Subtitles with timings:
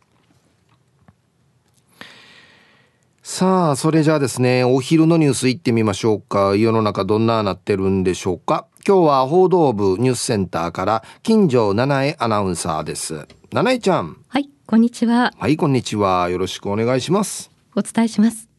[3.21, 6.55] さあそれじゃあですねお昼のニュースいってみましょうか。
[6.55, 8.65] 世の中どんななってるんでしょうか。
[8.87, 13.27] 今日は報道部ニュースセンターから金城七重アナウンサーです。
[13.51, 14.17] 七重ちゃん。
[14.27, 15.31] はいこんにちは。
[15.37, 16.29] はいこんにちは。
[16.29, 17.51] よろしくお願いします。
[17.75, 18.49] お伝えします。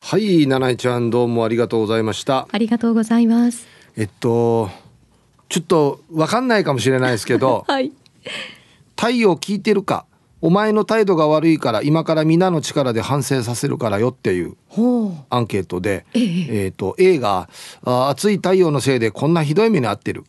[0.00, 2.46] はい七重ちゃんどうもありがとうございました。
[2.52, 3.66] ありがとうございます。
[3.96, 4.85] えっと
[5.48, 7.92] ちょっと分かんないかもしれないですけど、 はい、
[8.96, 10.06] 太陽聞いてるか
[10.42, 14.56] お前の態度が悪いから今から皆の力で反省させるからよっていう
[15.30, 16.22] アンケートで、ええ。
[16.68, 17.48] ー、と A が
[17.82, 20.24] 暑い太陽のせいでこんなひどい目に遭ってる。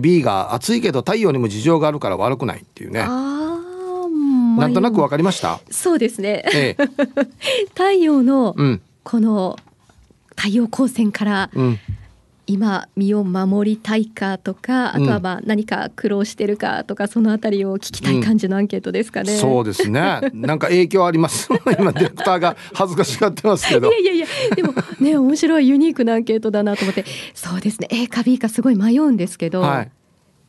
[0.00, 3.00] B が暑いけど太陽にも事情があるから悪くないっていうね。
[3.00, 5.60] なんとなく分かりました？
[5.70, 6.84] そうですね、ええ、
[7.74, 8.54] 太陽の
[9.02, 9.58] この
[10.36, 11.78] 太陽光線から、うん
[12.46, 20.20] 今身を守りたいかとかあとはまあ何か苦労してるかとか、そのあたりを聞きたい感じのアンケートですかね、うん、そうですね。
[20.34, 21.48] なんか影響あります。
[21.78, 23.90] 今ディレクターが恥ずかしがってますけど。
[23.90, 27.04] いやいやいやでもね面白いユニークなアンケートだなと思って。
[27.34, 27.88] そうですね。
[27.90, 29.90] A か B かすごい迷うんですけど、はい、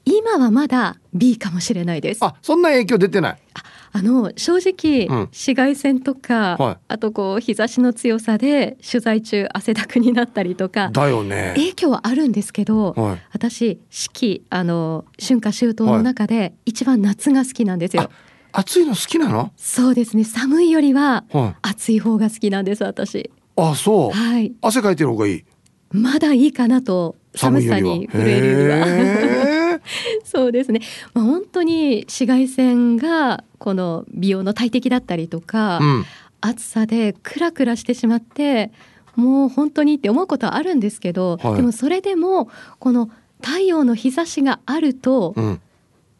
[0.05, 2.23] 今はまだ B かもしれないです。
[2.23, 3.37] あそんな影響出てない。
[3.53, 3.63] あ
[3.97, 11.53] あの正直、紫外線とか、はい、あとこう日差しの強さで取材中汗だくになったりとかだよね。
[11.55, 18.09] 影響はあるんですけど、はい、私四季あの春夏秋冬の中で一番夏が好きなんですよ。
[18.51, 19.53] 暑いの好きなの？
[19.55, 20.25] そうですね。
[20.25, 21.23] 寒いよりは
[21.61, 23.31] 暑い方が好きなんです私。
[23.55, 25.45] あそう、はい、汗かいてる方がいい？
[25.91, 29.44] まだいいかなと寒さに震えるよりは
[30.23, 30.81] そうですね、
[31.13, 36.05] まあ、本当に紫外線がこの美容の大敵だったりとか、うん、
[36.41, 38.71] 暑さでクラクラしてしまって
[39.15, 43.09] もう本当にって思うことはあるんですけど、はい、でもそれでもこの
[43.41, 45.35] 太陽の日差しがあると、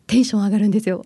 [0.07, 1.03] テンション上がるんですよ。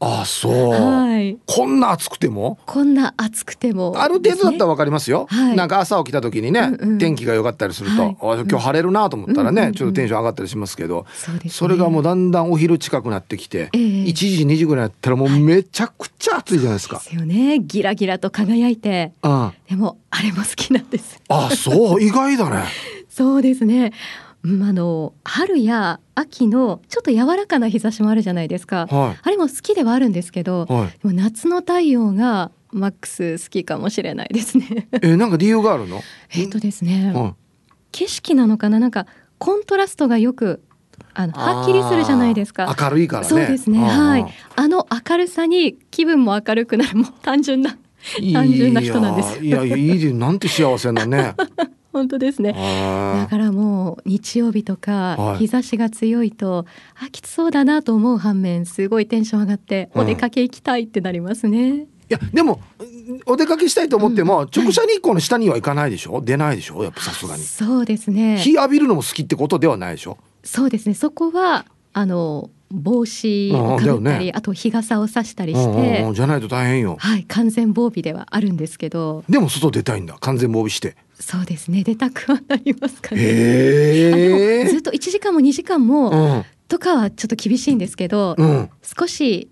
[0.00, 2.58] あそう、はい、こんな暑くても？
[2.66, 16.98] こんな暑くても、ね、ある程度だったらわかりますよ、はい、なんか朝起きた時にね、うんうん、天気が良かったりすると、はい、今日晴れるなと思ったらね、うんうん、ちょっとテンション上がったりしますけど、そね、それがもうだんだんお昼近くなってきて、えー、1時2時ぐらいやったらもうめちゃくちゃ暑いじゃないですか。
[16.98, 17.58] ですよね。
[17.58, 21.20] ギラギラと輝いて、うん、でもあれも好きなんです。
[21.28, 22.02] あそう？
[22.02, 22.64] 意外だね。
[23.10, 23.92] そうですね
[24.44, 34.88] あの春や秋のちょっと柔らかな日差しもあるじゃないですか、はい、あれも好きではあるんですけど、はい、夏の太陽がマックス好きかもしれないですね。
[35.02, 36.02] えなんか理由があるの？
[36.30, 37.34] えっとですね、はい、
[37.92, 38.78] 景色なのかな？
[38.78, 39.06] なんか
[39.38, 40.62] コントラストがよく
[41.14, 42.74] あのはっきりするじゃないですか。
[42.78, 43.28] 明るいからね。
[43.28, 43.78] そうですね。
[43.78, 44.26] はい。
[44.54, 47.76] あの明るさに気分も明るくなるもう単純な
[48.32, 49.44] 単純な人なんです。
[49.44, 51.34] いやいやいいなんて幸せなね
[51.98, 52.52] 本当ですね。
[52.52, 56.64] だからもう日曜日とか日差しが強いと、
[56.94, 62.60] はい、あきつそうだなと思う反面すごいテンション上がってお出かけ行きたいってなりますね、うん、いやでも
[63.26, 66.84] お出かけしたいと思っても、うん、直射日光の下には行かないでしょ、はい、出ないでしょ？
[66.84, 67.42] やっぱさすがに。
[67.42, 68.38] そうですね。
[68.38, 70.18] 日浴びるのも好きってことではないでしょ？
[70.44, 70.94] そうですね。
[70.94, 76.96] そこはあの帽子をかぶったり、ね、あと日傘をさしたりして、じゃないと大変よ。
[76.98, 79.24] はい完全防備ではあるんですけど。
[79.28, 80.96] でも外出たいんだ完全防備して。
[81.18, 83.22] そうですね出たくはなりますかね。
[83.22, 89.50] でもずっと1時間も2時間も、うん、とかはちょっと厳しいんですけど、うん、少し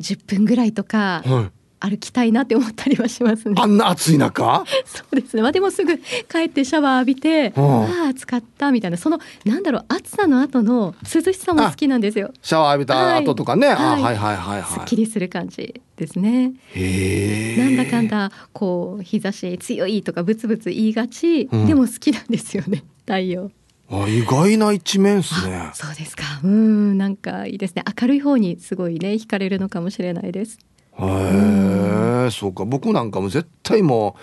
[0.00, 3.56] 10分ぐらいとか、はい歩きたいなって思ったりはしますね。
[3.58, 4.64] あんな暑い中？
[4.86, 5.42] そうですね。
[5.42, 12.32] まあでもすぐ帰ってシャワー浴びて、ああ暑かったみたいなそのなんだろう暑さの後の涼しさも好きなんですよ。
[12.40, 14.62] シャワー浴びた後とかね、はい、あはいはいはいはい。
[14.64, 16.52] すっきりする感じですね。
[16.74, 23.50] へなんだかんだこう日差し強いとかブツブツ言いがち、うん、でも好きなんですよね 太陽。
[23.90, 25.70] あ意外な一面ですね。
[25.74, 26.24] そうですか。
[26.44, 27.82] うんなんかいいですね。
[28.00, 30.58] 明るい方にすごいね惹かれるのかもしれないです。
[30.98, 32.64] へえ、そうか。
[32.64, 34.16] 僕なんかも絶対も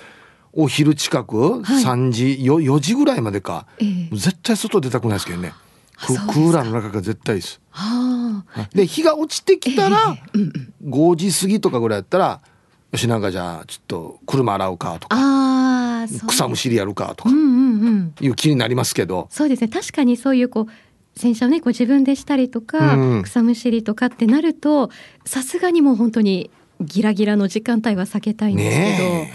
[0.53, 5.53] うお昼近く、はい、3時よ4時ぐらいまでか、えー、絶対外出たくないですけどね。
[5.99, 7.59] クーラーの中が絶対です。
[8.73, 12.41] で日が落ちてきたら、えーうん、5時過ぎとかぐらいやったら
[12.91, 17.29] よしなんかじゃあちょっと車洗うかとか草むしりやるかとか
[18.21, 19.67] いう気になりますけど、そうですね。
[19.67, 24.89] 確かにそういうこう洗車をねこう自分でしたりとか、うん、草むしりとかってなると
[25.25, 26.49] さすがにもう本当に
[26.79, 29.25] ギラギラの時間帯は避けたいんですけど、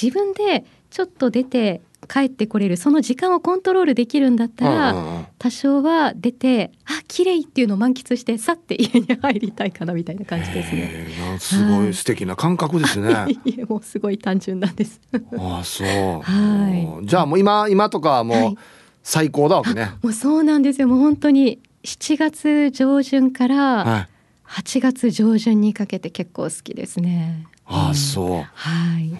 [0.00, 11.06] 自分でちょっと出て帰ってこれるその時間をコントロールできるんだったら、多少は出てあ綺麗っていうのを満喫してさって家に入りたいかなみたいな感じですね。
[11.38, 13.14] すごい素敵な感覚ですね。
[13.68, 15.00] もうすごい単純なんです。
[15.38, 15.86] ああそう。
[16.22, 17.06] はい。
[17.06, 18.54] じゃあもう今今とかはもう
[19.02, 19.92] 最高だわけね。
[20.02, 20.88] もうそうなんですよ。
[20.88, 24.11] もう本当に7月上旬から、はい
[24.52, 27.46] 8月上旬にかけて結構好きですね。
[27.64, 28.42] ああ、そう。
[28.54, 29.10] はい。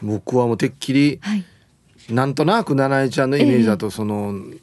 [0.00, 1.44] 僕はもうてっきり、はい、
[2.08, 4.60] なんとなく七重ちゃんのイメージだとその、えー、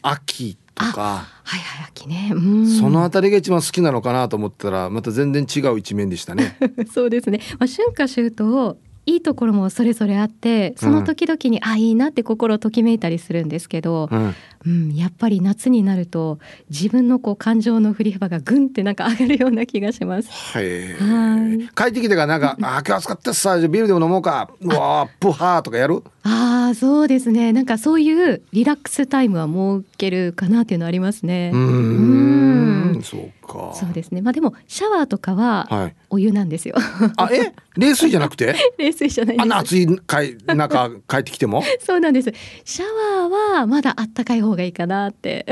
[0.00, 1.26] 秋とか。
[1.44, 2.32] はいはい秋ね、
[2.80, 6.56] そのあたりが一番好きなのかなと思ったらまた全然違う一面でしたね。
[6.92, 7.40] そうですね。
[7.58, 14.34] まあ春夏秋冬いいところもそれぞれあってその時々に、うん、あいいなって心ときめいたりするんですけど、うん、
[14.66, 20.30] うん、やっぱり夏になると自分のこう感情の振り幅がぐんってなんか上がるような気がします。
[20.30, 20.92] はい。
[20.94, 21.68] はい。
[21.74, 24.50] 帰ってきてからなんかあ今日暑かったさビールでも飲もうか。
[24.60, 26.02] うわプハーとかやる。
[26.24, 27.52] ああそうですね。
[27.52, 31.52] なんかそういうリラックスタイムは設けるかなっていうのありますね。
[31.54, 33.02] うん。
[33.04, 33.72] そうか。
[33.74, 34.20] そうですね。
[34.20, 36.74] まあでもシャワーとかはお湯なんですよ。
[36.76, 37.52] はい、あえ？
[37.76, 38.54] 冷水じゃなくて？
[38.78, 41.62] 冷水じゃないあんな暑いかい中帰ってきても？
[41.80, 42.32] そうなんです。
[42.64, 42.84] シャ
[43.20, 45.46] ワーはまだあったかい方がいいかなって。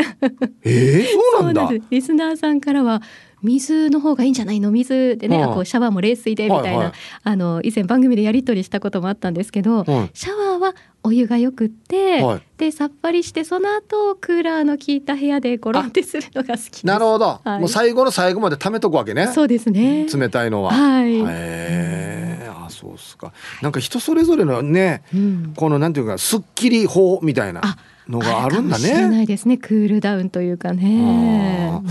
[0.63, 1.07] えー、
[1.39, 1.69] そうなんだ。
[1.91, 3.03] リスナーさんからは
[3.43, 4.71] 水の方がいいんじゃないの？
[4.71, 6.93] 水でね、うん、こうシャワーも冷水でみたいな、はいはい、
[7.25, 10.75] あの以前番組でやり取りしたこともあったんですけど、はい、シャワーは
[11.05, 19.29] お湯がよくって、はい、でさっぱりしてその後クーラーの効いた部屋でゴロンってするのが好きなるほど、はい、もう最後の最後まで貯めとくわけね。
[19.29, 20.07] そうですね。
[20.07, 20.73] 冷たいのは。
[20.73, 21.21] はい。
[21.21, 22.51] へえ。
[22.67, 23.33] あそうっすか。
[23.63, 27.61] なんか人それぞれのね、うん、このなんていうかすっきり法みたいな
[28.09, 28.85] のがあるんだね。
[28.85, 29.59] 知らないですね。
[29.59, 31.83] クールダウンというかね。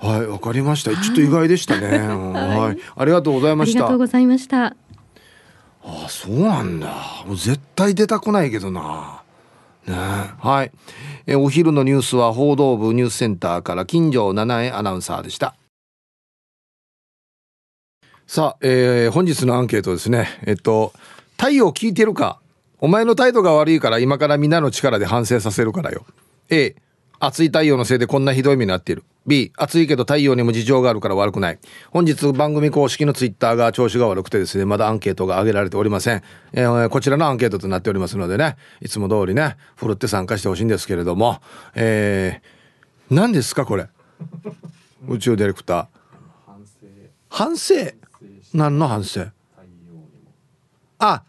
[0.00, 0.90] はい、わかりました。
[0.96, 1.98] ちょっと意外でしたね。
[2.08, 3.78] はい、ありがとうございました。
[3.78, 4.76] ありがとうございました。
[5.88, 7.22] あそうなんだ。
[7.24, 9.22] もう絶対出たくないけどな。
[9.86, 9.94] ね。
[9.94, 10.72] はい。
[11.26, 15.54] えお昼のニュースは報道部ニュースセンターから金城七重アナウンサーでした。
[18.26, 20.40] さあ、えー、本日のアンケートですね。
[20.44, 20.92] えっと
[21.38, 22.40] 太陽聞いてるか？
[22.80, 26.04] お前の態度が悪いから今からみんなの力で反省させるからよ。
[26.50, 26.74] A
[27.20, 29.04] 暑い太陽のせいでこんなひどい目になっている。
[29.26, 31.58] B 暑いけど太陽にも事情があるから悪くない。
[31.90, 41.40] 本日番組公式のツイッターが調子が悪くてですねまだアンケートが上げられておりません、えー、こちらのアンケートとなっておりますのでねいつも通りねふるって参加してほしいんですけれども。
[41.74, 43.88] えー、何ですかこれ？
[45.08, 45.86] 宇宙ディレクター。
[47.28, 47.74] 反省。
[48.54, 49.26] 何の反省？
[50.98, 51.22] あ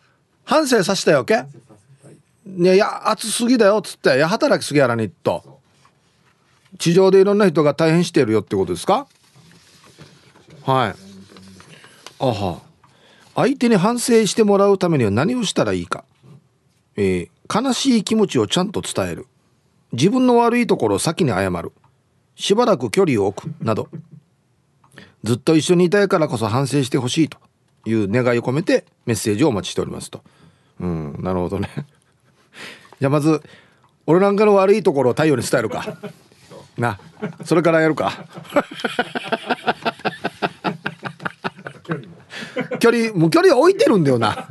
[0.46, 1.44] 反省させたよけ？
[2.46, 4.16] いいや暑すぎだよつって。
[4.16, 5.57] いや働きすぎやらにっと。
[6.78, 9.08] 地上でいろんな人が大変してるよってことですか？
[10.64, 10.96] はい。
[12.20, 12.62] あは。
[13.36, 16.04] 相手に反省してもらうためには何をしたらいいか、
[16.96, 19.28] えー、悲しい気持ちをちゃんと伝える。
[19.92, 21.72] 自分の悪いところを先に謝る。
[22.36, 23.54] しばらく距離を置く。
[23.64, 23.90] など。
[25.24, 27.38] ずっと一緒にいたいからこそ反省してほしいと
[27.86, 30.22] いう願いを込めてメッセージをお待ちしておりますと。
[30.80, 31.70] うんなるほどね。
[33.00, 33.42] じゃあまず
[34.06, 35.98] 俺なんかの悪いところを太陽に伝えるか。
[36.78, 37.00] な。
[37.44, 38.14] それからやるか。
[42.80, 43.28] 距離も。
[43.28, 44.48] う距離置いてるんだよな。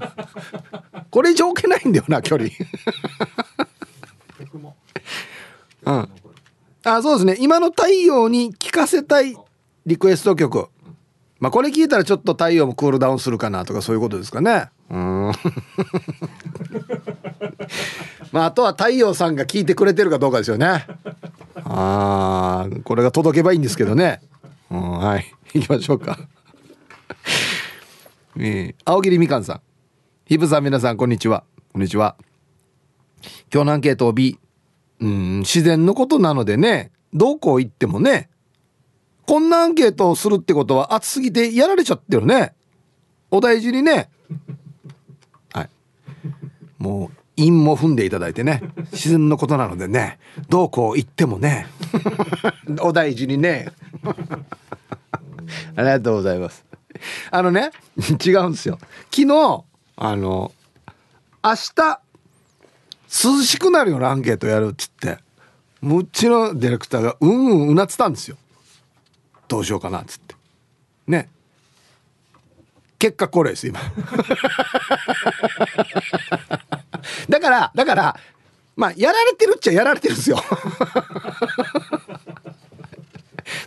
[1.11, 2.51] これ以上置けないんだよな距離。
[5.85, 6.09] うん。
[6.85, 7.37] あそうですね。
[7.41, 9.37] 今の太陽に聴かせたい
[9.87, 10.69] リクエスト曲。
[11.39, 14.71] まあこれ聞いたらちょっと太陽もクールダウンするかなとかそういうことですかね。
[14.91, 15.33] うん
[18.33, 20.87] まああとは太陽さんが聞いてくれてるかどうかですよね。
[21.65, 24.21] ああこれが届けばいいんですけどね、
[24.71, 25.33] うん、はい。
[25.55, 26.19] 行きましょうか。
[28.39, 29.61] えー、青桐みかんさん。
[30.27, 31.45] ひぶさん皆さんこんにちは。
[31.73, 32.17] こんにちは。
[33.53, 34.39] 今日のアンケートを B
[35.01, 36.91] うん自然のことなのでね。
[37.15, 38.29] どこ行ってもね。
[39.27, 42.55] こんなアンケートをするってことは暑すぎてやられちゃってるね。
[43.31, 44.09] お大事にね。
[45.53, 45.71] はい。
[46.79, 48.63] もう陰も踏んでいただいてね。
[48.93, 50.19] 自然のことなのでね。
[50.49, 51.67] どうこう言ってもね。
[52.81, 53.69] お大事にね。
[55.77, 56.65] ありがとうございます。
[57.31, 57.71] あのね
[58.25, 58.79] 違うんですよ。
[59.11, 59.65] 昨日
[59.97, 60.53] あの
[61.45, 62.01] 明日
[63.09, 65.19] 涼しくなるようなアンケートやるっつって。
[65.83, 68.37] うちのディレクターがうんうんうなってたんですよ。
[69.47, 70.35] どうしようかなっつって。
[71.07, 71.29] ね
[72.99, 73.81] 結果これです今。
[77.29, 78.17] だからだから
[78.75, 80.39] まあやられてるっちゃやられてるんですよ。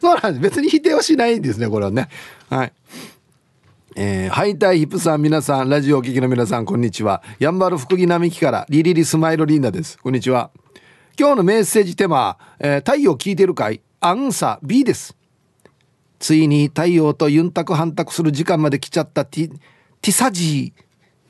[0.02, 0.42] そうなんです。
[0.42, 2.10] 別に否定はしないんですねこれはね。
[2.50, 2.74] はい。
[3.96, 7.22] えー、ハイタイヒップさん皆さんラジオお聞きの皆さんこんにちは。
[7.40, 9.98] やんばる福木並木からリリリスマイルリンダです。
[9.98, 10.52] こんにちは。
[11.20, 13.82] 今日のメッセージテーマ、えー、太陽聞いてるかい？
[14.00, 15.19] アンサー B です。
[16.20, 19.50] ついに太陽とユンタク反択する時間まで来ちゃったティ
[20.02, 20.74] ティサジ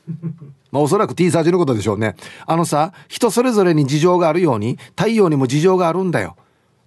[0.08, 0.12] ー。
[0.70, 2.16] まあおそらく T サージのことでしょうね。
[2.46, 6.36] あのさ人それぞれに事情があるように太陽にも事情があるんだよ。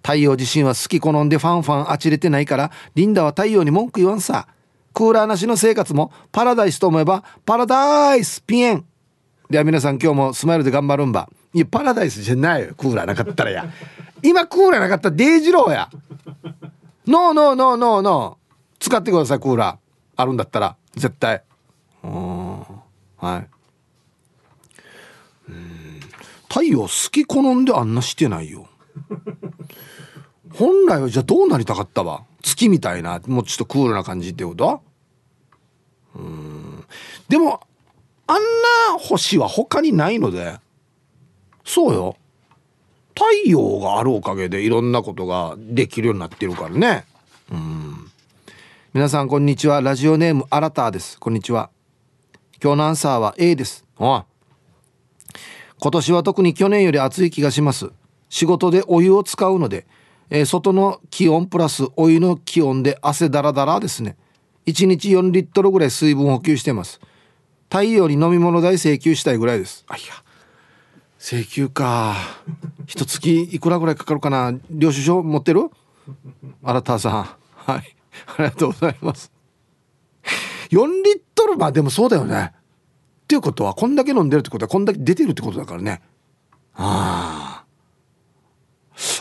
[0.02, 4.48] 太陽自身は好き好んでファンファンあちれてないからリンダは太陽に文句言わんさ。
[4.92, 8.84] クーラーなしの生活もパラダイスと思えばパラダイスピエン。
[9.50, 11.28] では皆さん今日もスマイルで頑張るんば。
[11.52, 13.66] いやパラダイスじゃないよクーラーなかったらや。
[14.22, 15.90] 今クーラーなかったらデイジローや。
[17.06, 18.54] ノーノーノーノーノー。
[18.80, 19.78] 使ってくださいクーラー。
[20.16, 20.76] あるんだったら。
[20.94, 21.42] 絶対。
[22.02, 22.60] うん
[23.18, 23.48] はい。
[25.48, 26.00] うん。
[26.48, 28.68] 太陽好き好んであんなしてないよ。
[30.54, 32.24] 本来はじゃあどうなりたかったわ。
[32.42, 33.20] 月みたいな。
[33.26, 34.80] もうちょっとクールな感じってこと？
[36.14, 36.84] うん。
[37.28, 37.60] でも
[38.26, 40.58] あんな星は他にないので。
[41.64, 42.16] そうよ。
[43.14, 47.04] 太陽があるおかげでいろんなことができるようになってるからね。
[47.52, 48.10] うん。
[48.92, 49.80] 皆さんこんにちは。
[49.80, 51.18] ラジオネームアラターです。
[51.18, 51.70] こんにちは。
[52.62, 53.84] 今日のアンサーは A です。
[53.98, 54.24] あ
[55.78, 57.90] 今年は特に去年より暑い気がします。
[58.28, 59.86] 仕事でお湯を使うので
[60.30, 64.16] えー、外の気温プラスお湯の気温で汗だらだらですね。
[64.66, 67.00] 1日4リットルぐらい水分補給してます。
[67.64, 69.84] 太陽に飲み物代請求したいぐらいです。
[69.88, 70.14] あいや。
[71.24, 72.16] 請求か。
[72.86, 74.52] 一月いくらぐらいかかるかな？
[74.68, 75.70] 領収書持ってる？
[76.62, 77.22] 新田さん。
[77.72, 77.96] はい。
[78.26, 79.32] ありがとうございます。
[80.68, 82.52] 4リットルまあでもそうだよね。
[82.52, 86.02] っていうことはこんだけ飲んでるってことはこんだけ出てるってことだからね。
[86.74, 87.64] ああ。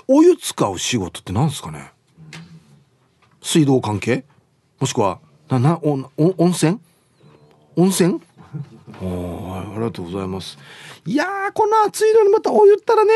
[0.10, 1.94] お湯使う仕事って何ですかね？
[3.42, 4.26] 水道関係？
[4.78, 6.82] もしくはななおお温泉？
[7.78, 8.22] 温泉？
[9.02, 10.58] おありがとうございます。
[11.06, 13.14] いやこの暑いのにまたお湯ったらね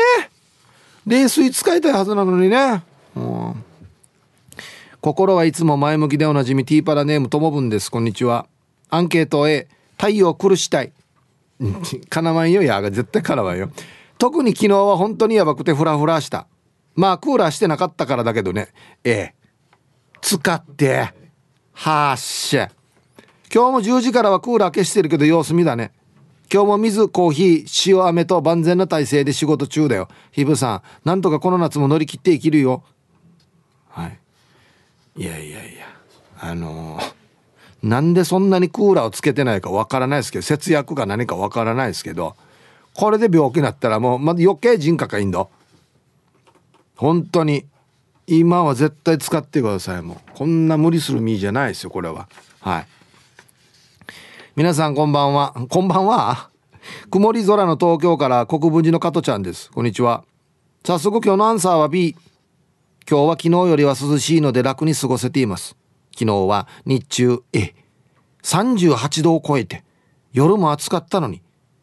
[1.06, 2.82] 冷水使いたいはずなのにね。
[5.00, 7.90] 心はいつも前向きでおなじみティーパラネームともぶんです。
[7.90, 8.46] こんにちは。
[8.90, 10.92] アンケート A 太陽苦したい。
[12.08, 13.70] かなわんよやが絶対かなわんよ。
[14.18, 16.46] 特に昨日は本当にやばくてフラフラした。
[16.94, 18.68] まあクーラーしてなかったからだけどね。
[19.04, 19.34] ええ。
[20.20, 21.12] 使って
[21.72, 22.70] はっしゃ
[23.52, 25.92] 今日も10時からはクーラー消してるけど様子見だね。
[26.52, 30.08] 今日も水コーヒー塩飴と万全な体制で仕事中だよ。
[30.32, 32.84] ひぶさんなんとかこの夏も乗り切って生きるよ。
[33.88, 34.18] はい。
[35.16, 35.86] いやいやいや。
[36.40, 37.12] あのー、
[37.82, 42.36] なんでそんなにクーラーをつけてないかわからないですけど節約か何かわからないですけど
[42.94, 45.46] これで病気になったらもうまだ余計人格がいいんだ
[46.96, 47.66] 本当に。
[48.30, 50.02] 今は絶対使ってください。
[50.02, 52.28] もうこんな無理する身じゃないですよこれは。
[52.60, 52.86] はい。
[54.58, 55.54] 皆さんこんばんは。
[55.68, 56.50] こんばんは。
[57.12, 59.70] 曇り空の東京から国分寺の加トちゃんです。
[59.70, 60.24] こんにちは。
[60.84, 62.16] 早速今日のアンサーは B
[63.08, 65.76] 今日は昨日よりは涼しいので楽に過ごせています。
[66.12, 67.72] 昨日は日中え
[68.42, 69.84] 38度を超えて
[70.32, 71.40] 夜も暑かったのに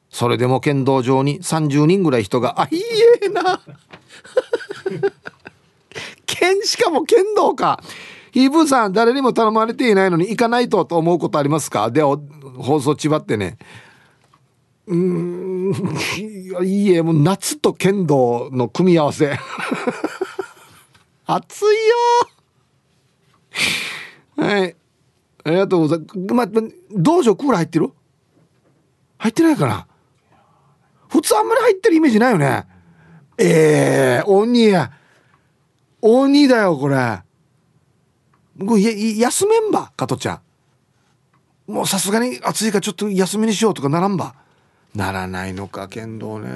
[0.10, 2.82] それでも剣道場に30人ぐらい人があいい
[3.24, 3.62] えな。
[6.27, 7.82] 剣しかも剣道か。
[8.34, 11.89] ヒーブさん誰にも頼まれていないのに行かないとと思うことありますか？
[11.89, 12.03] で
[12.57, 13.57] 放送ちばってね
[14.88, 15.74] うん
[16.63, 19.38] いいえもう夏と剣道の組み合わせ
[21.25, 21.71] 暑いよ
[24.47, 24.75] はい
[25.43, 26.05] ありがとうございま
[26.45, 26.50] す。
[26.50, 27.91] ま、道場クーラー入ってる？
[29.19, 29.85] 入ってないかな？
[31.07, 32.65] 普通あんまり入ってるイメージないよね。
[33.38, 34.91] ええー、鬼や。
[36.01, 37.21] 鬼だよ、これ。
[38.65, 40.41] これ休めんば、加トちゃん。
[41.67, 44.36] もうさすがに暑いからちょっと休みにしようとかならんば。
[44.93, 46.50] ならないのか、剣道ね。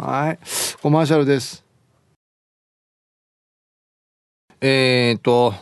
[0.00, 0.38] はい。
[0.82, 1.62] コマーシャルです。
[4.62, 5.54] えー、っと、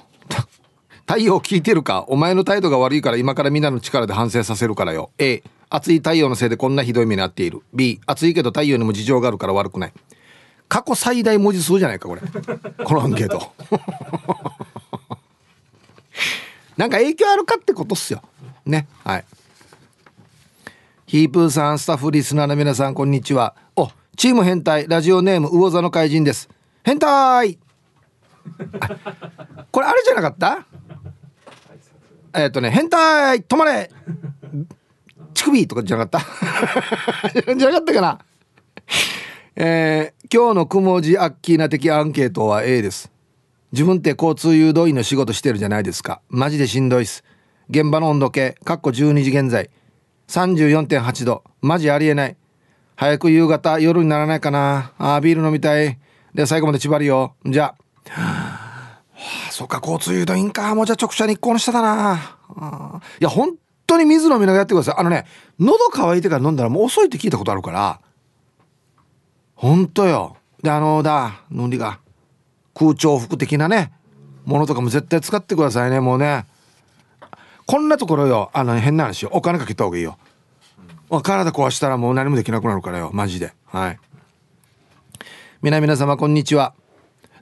[1.06, 2.04] 太陽聞いてるか？
[2.08, 5.10] お前の態度が悪いから今からみんなの力で反省させるからよ。
[5.18, 7.62] A、暑い太陽のせいでこんなひどい目に遭っている。
[7.74, 9.92] B、暑いけど太陽にも事情があるから悪くない。
[10.68, 12.20] 過去最大文字数じゃないか、これ。
[12.84, 13.52] このアンケート。
[16.76, 18.22] なんか影響あるかってことっすよ。
[18.68, 18.86] ね。
[19.04, 19.24] はい。
[21.06, 23.56] ヒープーさん、スタッフリスナーの皆さん、こんにちは。
[23.76, 26.48] お、チーム変態、ラジオネーム、魚座の怪人です。
[26.84, 27.58] 変態
[29.72, 30.66] これあれじゃなかった？
[32.34, 33.90] えっ、ー、とね、変態止まれ
[35.34, 36.22] 乳首とかじゃなかっ
[37.32, 37.40] た？
[37.54, 38.18] じゃなかったかな？
[39.56, 43.10] えー、今日のくもじアッキーな的アンケートは A です。
[43.72, 46.20] 自分って交通誘導員の仕事してるじゃないですか。
[46.28, 47.24] マジでしんどいっす。
[47.70, 49.70] 現場の温度計、かっこ12時現在。
[50.28, 51.44] 34.8度。
[51.60, 52.36] マジありえない。
[52.96, 54.92] 早く夕方、夜にならないかな。
[54.96, 55.98] あー、ビール飲みたい。
[56.34, 57.34] で、最後まで縛りよ。
[57.44, 57.74] じゃ
[58.10, 59.02] あ。
[59.12, 60.74] はあ、そっか、交通誘導員か。
[60.74, 63.02] もうじゃあ直射日光の下だな。
[63.20, 63.54] いや、本
[63.86, 64.94] 当に水飲みながらやってください。
[64.98, 65.26] あのね、
[65.58, 68.00] 喉乾いてから飲んだらもう遅いって聞いたことあるから。
[69.54, 70.36] ほんとよ。
[70.62, 72.00] で、あのだ、のりが、
[72.74, 73.92] 空調服的なね、
[74.46, 76.46] ものとかも絶対使ってくださいね、もうね。
[77.68, 79.30] こんなところよ、あの、変な話よ。
[79.30, 80.16] お金かけた方がいいよ。
[81.22, 83.52] 体壊したらもう何もできなくなるからよ、マジで。
[83.66, 83.98] はい。
[85.60, 86.72] 皆皆様、こんにちは。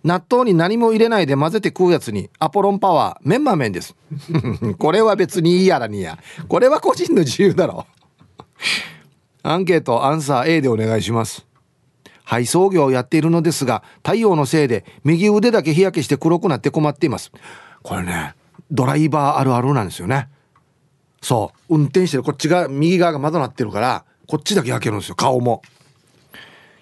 [0.03, 3.97] 納豆に何も入れないで混ぜて食うやつにアポロンパワーメンマ麺です
[4.79, 7.87] これは別にいいやらにやこれは個人の自由だろ
[9.43, 11.45] アンケートアンサー A でお願いします
[12.23, 17.33] 配送業をやっているのですが太陽のせいで右腕だけ日焼けして黒くなって困っています
[17.83, 18.36] これね
[18.71, 20.29] ドライバーあるあるなんですよね。
[21.23, 21.75] そう。
[21.77, 25.63] 運転してるこっちが右側が窓なってるからこっちだけ焼けるんですよ顔も。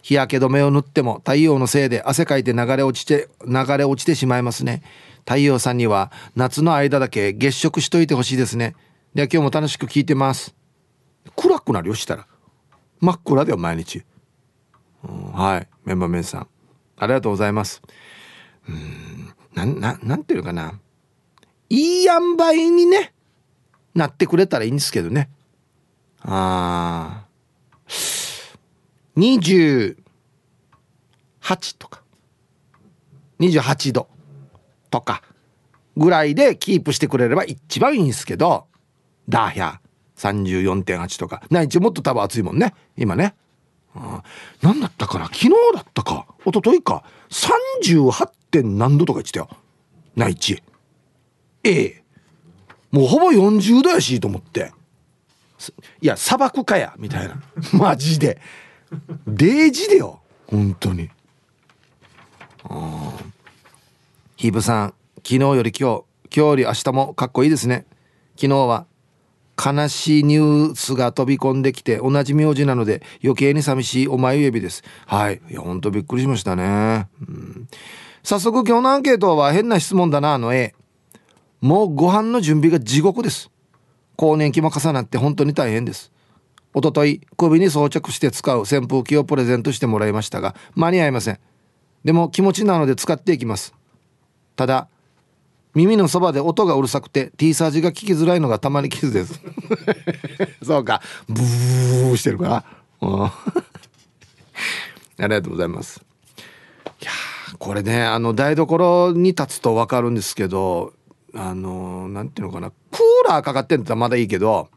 [0.03, 4.83] 日焼け止めを塗っても太陽のせいで汗かいて流れ落ちて流れ落ちてしまいますね。
[5.21, 8.77] 太陽さんには夏の間だけ月食しといてほしいですね。
[9.15, 10.55] では今日も楽しく聞いてます。
[11.37, 12.27] 暗くなるよしたら。
[13.01, 14.03] 真っ暗だよ毎日。
[15.09, 16.49] うんはいメンバーメンさん。
[16.99, 17.81] ありがとうございます。
[18.69, 20.79] うんなななんていうのかな。
[21.71, 23.13] いい塩梅にね
[23.95, 25.31] なってくれたらいいんですけどね。
[26.23, 27.25] あ
[29.17, 29.97] 28
[31.79, 32.03] とか。
[33.41, 34.09] 28度
[34.91, 35.23] とか
[35.97, 38.67] ぐらいでキープしてくれれば一番いいんですけど。
[39.29, 39.79] ダーヒャ
[40.17, 41.43] 34.8とか。
[41.51, 42.75] 内地もっと多分暑いもんね。
[42.97, 43.35] 今ね。
[44.63, 45.27] 何だったかな？
[45.27, 46.27] 昨日だったか。
[46.45, 47.05] 一昨日か。
[47.31, 48.31] 38.
[48.51, 49.49] 点何度とか言ってたよ。
[50.17, 50.63] 内地
[51.65, 52.05] ええ。
[52.91, 54.73] もうほぼ40度やしと思って。
[56.01, 57.43] いや砂漠かやみたいな。
[57.73, 58.41] マジで。
[59.27, 61.11] デージでよ本当に。
[64.37, 67.87] ヒブさん昨日より今日今日より明日もかっこいいですね。
[68.37, 68.87] 昨日は
[69.57, 74.83] 悲しいニュースが飛び込んできて同じ名字なので余計に寂しいお前指です。
[75.07, 75.41] はい。
[75.51, 77.69] いやほんとびっくりしましたね、うん、
[78.23, 80.75] 早速今日のアンケートは変な質問だなの A
[81.65, 83.51] もうご飯の準備が地獄です。
[84.17, 86.13] 更年期も重なって本当に大変です。
[86.75, 91.39] おととい首に装着して使う扇風機をプレゼントしてもらいましたが間に合いません。
[92.05, 93.75] でも気持ちなので使っていきます。
[94.57, 94.89] ただ
[95.75, 99.41] 耳のそばで音がうるさくて T サージが聞きづらいのがたまに傷です。
[100.63, 101.01] そうか。
[101.31, 102.65] ブーしてるから
[103.01, 103.33] あ
[105.17, 106.03] りがとうございます。
[107.01, 107.11] いや
[107.59, 110.93] これねあの台所に立つと分かるんですけど
[111.37, 114.69] あのなんていうのかなクーラーかかってんだったらまだいいけど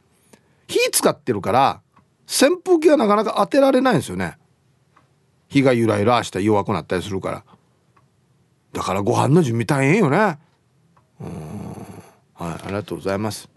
[0.68, 1.82] 火使ってるから
[2.28, 4.38] 扇風機はなかなか当てられないんですよね
[5.48, 7.44] 火がゆらゆらした弱くなったりするから
[8.74, 10.40] だからご飯の準備大変よね
[12.40, 13.50] はい、ありがとうございます。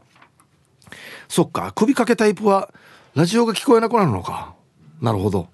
[1.28, 2.72] そっか、首掛けタイプは
[3.14, 4.54] ラジオが聞こえなくなるのか。
[5.00, 5.48] なるほど。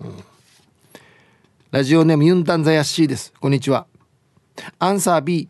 [0.00, 0.24] うん、
[1.70, 3.32] ラジオネームユンタンザヤッシーです。
[3.40, 3.86] こんにちは。
[4.78, 5.48] アンサー B。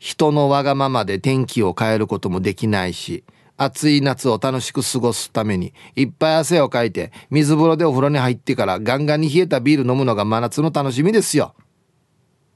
[0.00, 3.22] 人のわがままで天気を変えることもできないし、
[3.58, 11.54] 暑い夏を楽しく過ごすためにいっぱい汗をかいて水風呂でお風呂に入ってからガンガンに冷えたビール飲むのが真夏の楽しみですよ。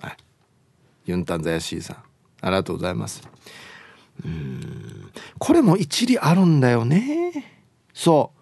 [0.01, 0.17] はい、
[1.05, 1.97] ユンタンザヤシーさん
[2.41, 3.23] ありがとうございます。
[4.25, 5.13] うん。
[5.39, 7.61] これも一理あるんだよね。
[7.93, 8.33] そ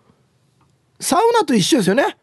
[1.00, 1.02] う。
[1.02, 2.16] サウナと一緒ですよね。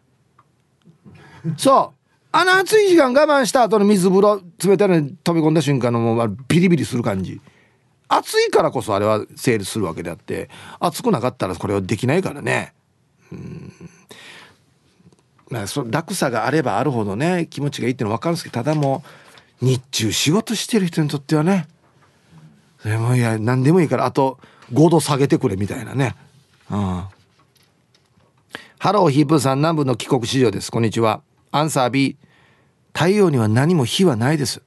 [1.57, 1.98] そう。
[2.31, 7.41] あの暑い時間我慢した後の水風呂冷たいのに飛び込んだ瞬間のもうビリビリする感じ。
[8.07, 12.73] 暑いからこそあれは成立するわけであって暑くなかったらこれはできないからね。
[13.31, 13.73] うん。
[15.49, 19.03] まあそ楽さがあればあるほどね気持ちがいいってのは分かるんですけどただも
[19.61, 21.67] う日中仕事してる人にとってはね。
[22.83, 24.39] でもいや何でもいいからあと
[24.71, 26.15] 5度下げてくれみたいなね。
[26.69, 27.03] うん。
[28.77, 30.71] ハローヒープさん南部の帰国子女です。
[30.71, 31.21] こんにちは。
[31.51, 32.17] アンサー B
[32.93, 34.61] 太陽には何も火はないです。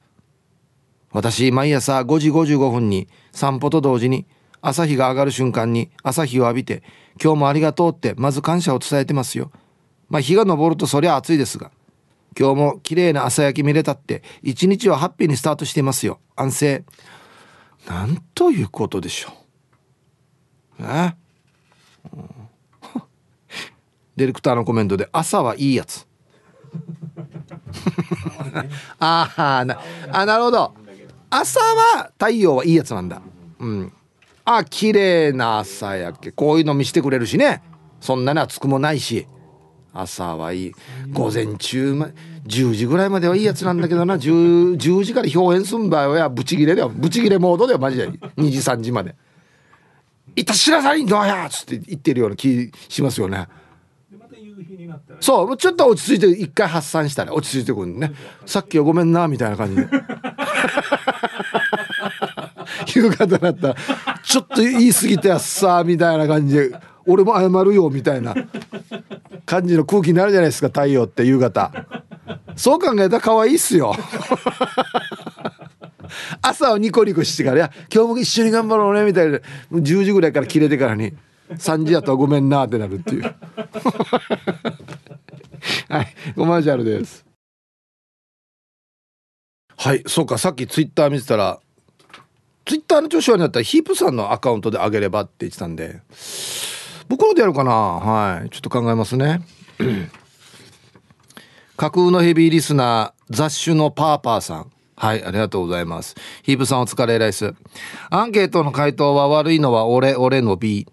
[1.11, 4.25] 私毎朝5時55分に散歩と同時に
[4.61, 6.81] 朝日が上がる瞬間に朝日を浴びて
[7.21, 9.51] 今日もありがとうってまず感謝を伝えてますよ。
[10.09, 11.71] まあ日が昇るとそりゃ暑いですが
[12.37, 16.19] 今日も綺麗な朝焼き見れたって一日はハッピーにスタートしていますよ。
[16.35, 16.85] 安静。
[17.87, 19.33] なんということでしょ
[20.79, 20.83] う。
[20.83, 21.15] ね、
[22.11, 22.29] うん、
[24.15, 26.07] ディレクターのコメントで朝はいいやつ。
[28.99, 29.79] あな
[30.11, 30.73] あなるほど。
[31.29, 33.21] 朝は太陽はいいやつなんだ。
[33.59, 33.93] うん。
[34.45, 36.31] あ綺麗な朝焼け。
[36.31, 37.63] こういうの見してくれるしね。
[38.01, 39.27] そんなに暑くもないし。
[39.93, 40.71] 朝はいい。
[41.11, 42.09] 午前中ま
[42.47, 44.17] 10時ぐらいまではいいやつなんだけどな。
[44.17, 46.29] 10, 10時から表現すんばよや。
[46.29, 46.89] ブチギレだよ。
[46.89, 48.09] ブチギレモードだよマジで。
[48.09, 49.15] 2時3時まで
[50.35, 53.47] 「いたしなさいどうや!」つって言ってるような気しますよね。
[55.19, 58.13] そうちょっと落ち着いて一回発散したら落ち着いてくるね。
[58.45, 59.87] さっきはごめんなみたいな感じで。
[62.95, 63.69] 夕方だった。
[63.69, 63.75] ら
[64.23, 66.71] ちょっと言い過ぎてやさみたいな感じで。
[67.05, 68.33] 俺も謝るよみたいな。
[69.45, 71.71] 感じの空気になるじゃないですか太陽って夕方。
[72.55, 73.95] そう考えたら可愛いっすよ。
[76.41, 79.39] 朝はニコニコしてから「いや今日も一緒に頑張ろうね」みたいな。
[79.71, 81.13] 10時ぐらいから切れてからに
[81.57, 83.23] 3時やとはごめんなってなるっていう
[85.89, 87.25] はいコマーシャルです
[89.77, 91.59] はいそうかさっきツイッター見てたら
[92.65, 96.01] ツイッターの調子悪いんだったらヒープさんのアカウントであげればって言ってたんで
[97.07, 99.41] 僕のでやるかなはいちょっと考えますね
[101.75, 106.15] 架空のヘビーリスナー雑種のパーパーさんはい、ありがとうございます。
[106.43, 107.53] ヒープさんお疲れライス。
[108.09, 110.87] アンケートの回答は悪いのは俺、俺の B。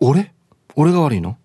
[0.00, 0.32] 俺？
[0.76, 1.36] 俺が悪いの？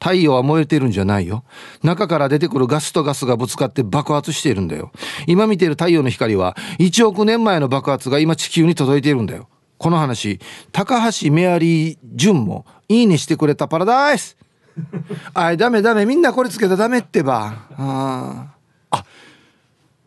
[0.00, 1.44] 太陽は燃えてるんじゃないよ。
[1.82, 4.92] 中から出てくるガスとガスがぶつかって爆発しているんだよ。
[5.26, 9.48] 今見てる太陽の光は1億年前の爆発が今地球に届いているんだよ。
[9.76, 10.40] この話、
[10.72, 14.36] 高橋メアリー・ジュンもいいねしてくれたパラダイス
[15.34, 16.06] あい、ダメダメ。
[16.06, 17.66] みんなこれつけたらダメってば。
[17.76, 18.54] あ
[18.90, 19.04] あ、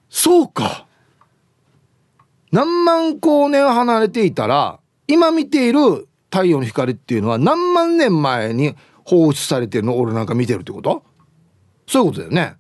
[0.09, 0.85] そうか。
[2.51, 11.03] 何万光年離れていたら、今見ている太陽の光っていうのは何万年前に放出されてるの俺なんか見てるってこと？
[11.85, 12.55] そういうことだよね。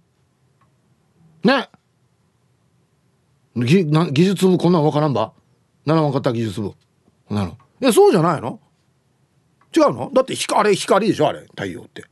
[1.43, 1.69] ね。
[3.55, 5.33] 技技術部こんなん分からんば？
[5.87, 6.73] ならんかった技術部。
[7.31, 7.57] なの。
[7.81, 8.59] いやそうじゃないの？
[9.75, 10.11] 違うの？
[10.13, 11.27] だって光あれ光でしょ？
[11.29, 12.03] あれ太陽って。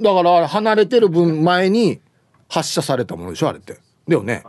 [0.00, 2.00] だから離れてる分前に
[2.48, 3.48] 発射されたものでしょ？
[3.48, 3.74] あれって。
[4.06, 4.44] だよね。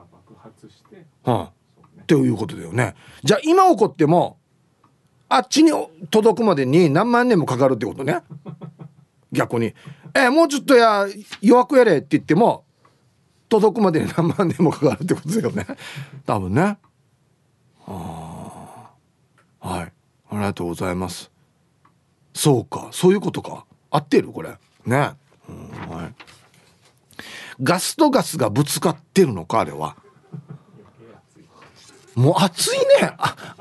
[1.24, 1.52] はあ、
[2.02, 2.94] っていうことだよね。
[3.24, 4.38] じゃあ今起こっても
[5.30, 5.72] あっちに
[6.10, 8.22] 届くまでに何万年もかかるってことね。
[9.32, 9.74] 逆に
[10.16, 11.06] 「えもうちょっとや
[11.42, 12.64] 弱くやれ」って言っても
[13.50, 15.68] 届くまでに何万年もかかるってことだよね。
[16.26, 16.78] 多分ね。
[17.86, 18.92] あ
[19.60, 19.94] はい。
[20.30, 21.32] ありがとうございます。
[22.34, 22.90] そうか。
[22.92, 23.66] そういうことか。
[23.90, 24.30] 合ってる？
[24.30, 24.58] これ。
[24.86, 25.12] ね、
[25.50, 26.14] うん、はい。
[27.64, 29.98] ガスとガスがぶつかってるのかあれは。
[32.18, 33.14] もう暑いね。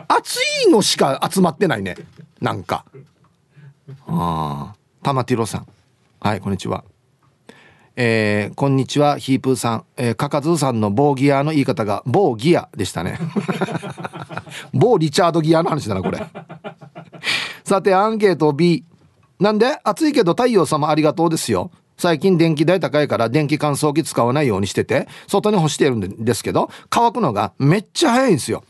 [0.08, 1.94] 暑いのしか集まってないね。
[2.40, 2.86] なんか。
[4.06, 5.66] ああ玉ティロさん。
[6.20, 6.82] はいこんにちは。
[7.96, 9.18] えー、こんにちは。
[9.18, 13.18] ヒープーさん、えー、カカズーさんの某ギアの言い方が某ギアでしたね。
[14.72, 16.26] 某リチャードギアの話だなこれ。
[17.62, 18.86] さてアンケート B
[19.38, 19.78] なんで？
[19.84, 21.70] 暑いけど太陽様ありがとうですよ。
[21.96, 28.64] 最近電気代高いから電気乾燥機使わないようにしてて、外に干してるんですけど、乾くのがめっちゃ早いんですよ。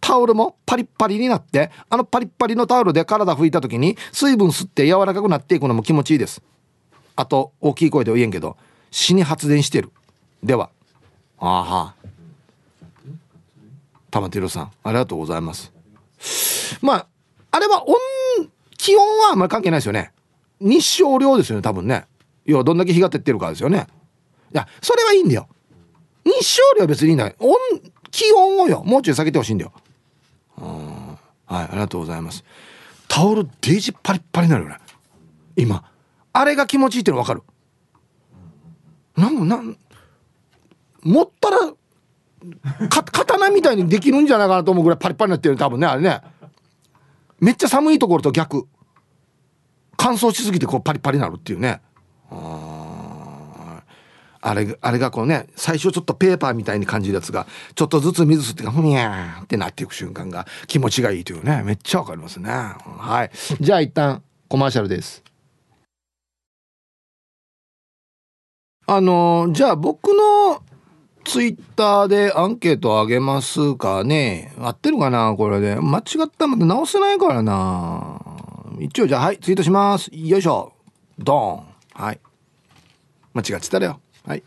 [0.00, 6.42] タオルもパリッパリになって、あのパリッパリのタオルで体拭いた時に水分吸って柔らかくなっていくのも気持ちいいです。
[7.16, 8.56] あと、大きい声で言えんけど、
[8.90, 9.90] 死に発電してる。
[10.42, 10.70] では、
[11.38, 11.94] あは。
[14.10, 15.72] 玉ティロさん、ありがとうございます。
[16.80, 17.06] まあ、
[17.50, 17.96] あれは温、
[18.76, 20.12] 気温はあんまり関係ないですよね。
[20.60, 22.06] 日照量ですよね、多分ね。
[22.48, 23.86] 要はどんだけ日が照ってるかですよね。
[24.52, 25.46] いやそれはいいんだよ。
[26.24, 27.54] 日照量は別にいない温
[28.10, 29.72] 気温をよもうちょい下げてほしいんだよ。
[30.56, 31.18] は
[31.50, 32.42] いありがとうございます。
[33.06, 34.78] タオルデージパリッパリになるよね。
[35.56, 35.84] 今。
[36.32, 37.42] あれが気持ちいいっての分かる。
[39.14, 39.76] なんなん
[41.02, 41.58] 持ったら
[42.88, 46.22] か刀みたいにできるんじゃないかなと思うぐらいパリパリになってる多分ねあれね。
[47.40, 48.66] めっちゃ寒いところと逆。
[49.98, 51.82] 乾燥しすぎてこうパリパリになるっていうね。
[52.30, 53.82] あ
[54.54, 62.50] れあれがこうね最初ちょっとペーパーみたいに感じるやつがちょっとずつ水吸ってふにゃーってなっていく瞬間が気持ちがいいというねめっちゃわかりますね。
[62.50, 63.30] はい。
[63.60, 65.22] じゃあ一旦コマーシャルです。
[68.86, 70.62] あのじゃあ僕の
[71.24, 74.54] ツイッターでアンケートあげますかね。
[74.58, 75.76] 合ってるかなこれで。
[75.76, 78.20] 間違ったまで直せないからな。
[78.80, 80.10] 一応じゃあはいツイートします。
[80.12, 80.72] よいしょ。
[81.18, 81.77] ドーン。
[81.98, 82.20] はい。
[83.34, 84.00] 間違ってたらよ。
[84.24, 84.44] はい。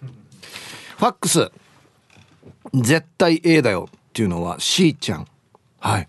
[0.97, 1.51] ファックス。
[2.73, 5.27] 絶対 A だよっていうのは C ちゃん。
[5.79, 6.07] はい。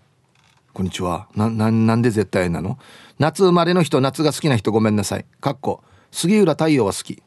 [0.73, 1.27] こんにちは。
[1.35, 2.79] なななんで絶対 A なの？
[3.19, 5.27] 夏生まれの人夏が好きな人ごめんなさい。
[5.41, 5.83] かっこ。
[6.13, 7.21] 杉浦太陽は好き。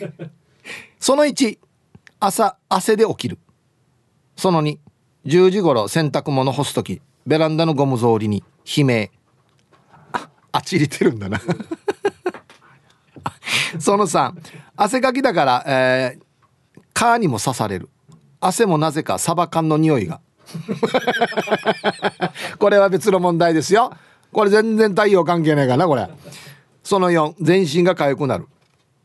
[1.00, 1.58] その1
[2.20, 3.38] 朝汗で起きる。
[4.36, 7.00] その210時頃洗濯物干す時。
[7.26, 8.44] ベランダのゴム草履に。
[8.66, 9.10] 悲鳴。
[10.12, 11.40] ああちりてるんだな。
[13.78, 14.32] その3
[14.76, 17.88] 汗かきだから、えー、蚊にも刺される。
[18.40, 20.20] 汗もなぜかサバ缶の匂いが。
[22.58, 23.92] これは別の問題ですよ。
[24.32, 26.08] これ全然太陽関係ないかなこれ。
[26.84, 28.46] その4全身が痒くなる。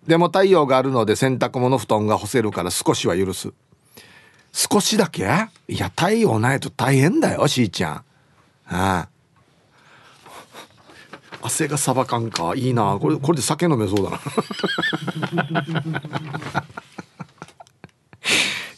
[0.06, 3.52] でも太陽があるので洗濯物布団が干せるから少しは許す。
[4.52, 5.24] 少しだけ？
[5.68, 7.96] いや太陽ないと大変だよしーちゃん。
[7.96, 8.04] あ
[8.68, 9.10] あ。
[11.42, 12.54] 汗がサバ缶か。
[12.56, 12.98] いいな。
[13.02, 14.20] これこれで酒飲めそうだな。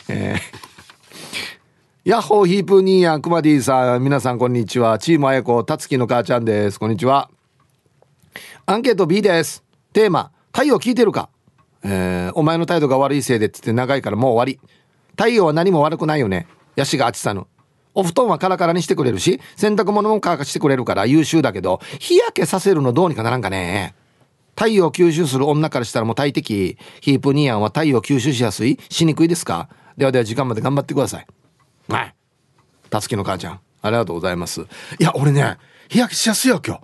[0.09, 0.39] えー、
[2.09, 4.99] ヤッホーヒープニーヤンクマディさん皆さんこんにちは。
[4.99, 6.79] チームあやこたつきの母ちゃんです。
[6.79, 7.29] こんにちは。
[8.65, 9.63] アンケート B です。
[9.91, 11.29] テーマ太陽聞いてるか、
[11.83, 14.59] えー、お前の態度が悪いせいでってって長いからもう終わり。
[15.11, 16.47] 太陽は何も悪くないよね。
[16.75, 17.45] ヤシが暑さぬ
[17.93, 23.95] お布団はカラカラにしてくれるし洗濯物も乾かしてくれるから優秀だけど日焼けさせるのどうにかならんかね。
[24.55, 26.77] 太陽吸収する女からしたらもう大敵。
[27.01, 28.79] ヒープニアンは太陽吸収しやすい。
[28.89, 29.67] しにくいですか？
[29.97, 31.27] ではでは時間まで頑張ってください。
[31.89, 32.15] はい
[32.89, 34.61] たつきの母ちゃんありがとうございます。
[34.61, 34.65] い
[34.99, 35.57] や俺ね
[35.89, 36.81] 日焼けしやすいよ今日。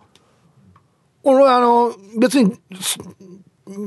[1.24, 2.58] 俺あの別に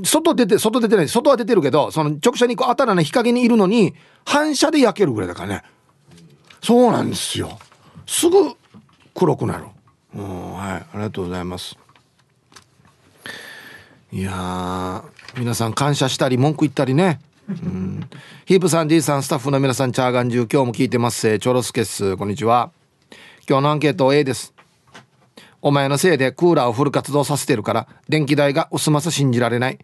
[0.04, 5.62] 外出て外出てない外は出てるけどその直射日光当たらない日陰にいるのに反射で焼けるぐらいだからね。
[6.62, 7.58] そうなんですよ。
[8.06, 8.52] すぐ
[9.14, 9.64] 黒くなる。
[10.14, 10.72] うんはい。
[10.74, 11.76] ありがとうございます。
[14.12, 15.02] いや
[15.36, 17.20] 皆さん感謝したり文句言ったりね。
[17.48, 18.08] うん。
[18.44, 21.38] ヒープさん D さんスタッフの皆さんチャーガンジュ今日も聞いてます。
[21.40, 22.70] チョロスケッスこんにちは。
[23.48, 24.54] 今日のアンケート A です。
[25.62, 29.78] お前のせいでクーラーをフル活動させてるから電気代が薄まさ信じられない。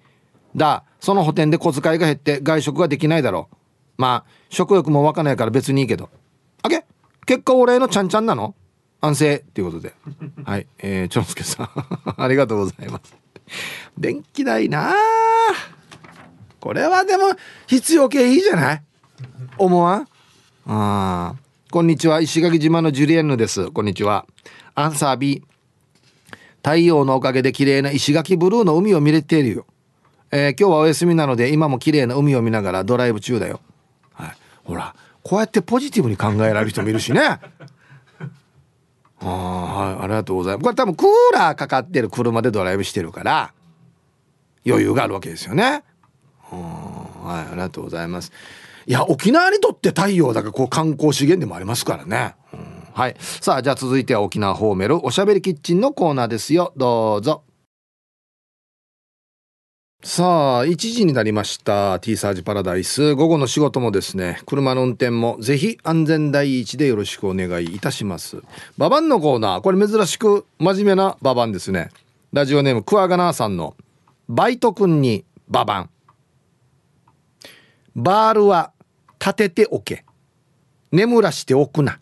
[0.55, 3.57] だその補填で小遣いが減って外食ができないだろう。
[3.97, 6.11] まあ食欲も湧かないから別にいいけど。
[7.29, 8.55] 結果俺のちゃんちゃんなの？
[9.03, 9.93] 安静っていうことで。
[10.47, 10.67] はい。
[10.79, 11.69] えー、チョンスケさん。
[12.17, 13.15] ありがとうございます。
[13.99, 14.95] 電気代な
[16.59, 17.25] これはでも
[17.67, 18.83] 必要系いいじゃない？
[19.59, 20.09] 思わん？
[20.69, 21.35] あ
[21.71, 22.23] こんにちは。
[22.23, 23.71] 石垣島のジュリエンヌです。
[23.73, 24.25] こんにちは。
[24.75, 25.43] アンサー B
[26.63, 29.67] 太陽のおかげで綺麗な石垣ブルーの海を見れているよ、
[30.31, 33.61] えー、今日はお休みなので今も綺麗な海を見ながらドライブ中だよ、
[34.13, 34.95] はい、ほら
[35.29, 37.21] こうやってポジティブに考えられる人もいるしね。
[39.21, 40.63] あはいありがとうございます。
[40.65, 43.53] これ多分クーラーかかってる車でドライブしてるから
[44.67, 45.83] 余裕があるわけですよね。
[46.41, 48.33] はいありがとうございます。
[48.87, 52.61] いや沖縄にとって太陽だからこう観光資源でもありますからね、うん
[52.95, 53.17] はい。
[53.19, 56.73] さあじゃあ続いては沖縄ホーメルおしゃべりキッチンのコーナーですよ。
[56.75, 57.43] どうぞ。
[60.05, 68.41] さあ1時になりました T サージパラダイス午後の仕事もですね車の運転もぜひ安全第一でよろしくお願いいたします
[68.77, 71.91] ババンのコーナーこれ珍しく真面目なババンですね
[72.33, 73.77] ラジオネームクワガナーさんの
[74.29, 75.91] バイト君にババン
[77.97, 78.73] バールは
[79.19, 80.05] 立てておけ
[80.93, 81.99] 眠らしておくな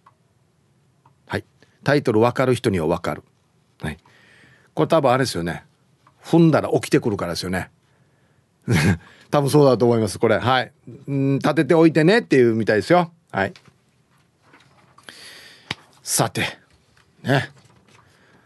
[1.26, 1.44] はい
[1.82, 3.22] タイトル分かる人には分かる。
[3.80, 3.98] はい。
[4.74, 5.64] これ多分あれですよね。
[6.22, 7.70] 踏んだら起きてくるからですよね。
[9.30, 10.18] 多分そうだと思います。
[10.18, 10.38] これ。
[10.38, 10.72] はい。
[11.10, 13.12] ん立てておいてねっていうみたいですよ。
[13.30, 13.54] はい。
[16.02, 16.58] さて。
[17.22, 17.50] ね。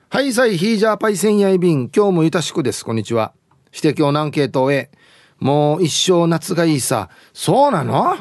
[0.08, 1.90] はい、さい、ヒージャーパイセンヤイビン。
[1.94, 2.84] 今日もゆたしくです。
[2.84, 3.32] こんにちは。
[3.72, 4.90] 指摘をアンケートを終え、
[5.38, 8.16] もう一生夏がいいさそうなの？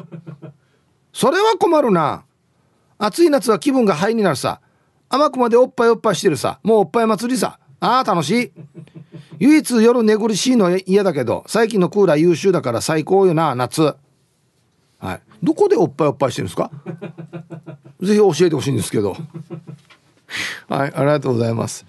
[1.11, 2.23] それは困るな
[2.97, 4.61] 暑い夏は気分がハイになるさ
[5.09, 8.51] 甘くまでおっぱいおっぱいしてるさもうおっぱい祭りさああ楽しい。
[9.39, 13.95] 唯一夜寝苦しいの嫌だけど最近のクーラー優秀だから最高よな夏。
[14.99, 15.21] はい。
[15.41, 16.69] どこでおっぱいおっぱいしてるんですか？
[18.01, 19.15] ぜひ教えてほしいんですけど。
[20.67, 21.85] はいありがとうございます。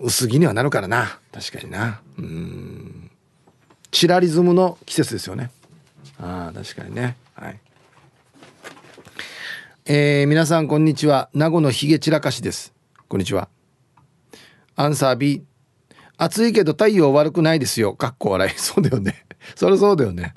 [0.00, 1.18] 薄着にはなるからな。
[1.32, 2.00] 確かにな。
[2.18, 3.10] うん。
[3.90, 5.50] チラリズムの季節ですよね。
[6.20, 7.16] ああ確かにね。
[7.34, 7.60] はい。
[9.86, 11.28] えー、皆さんこんにちは。
[11.34, 12.72] 名護のひげ散らかしです。
[13.08, 13.48] こんにちは。
[14.76, 15.42] アンサー B
[16.18, 17.94] 暑いけど太陽悪くないですよ。
[17.94, 18.50] かっこ笑い。
[18.56, 19.24] そうだよね。
[19.54, 20.34] それそうだよね。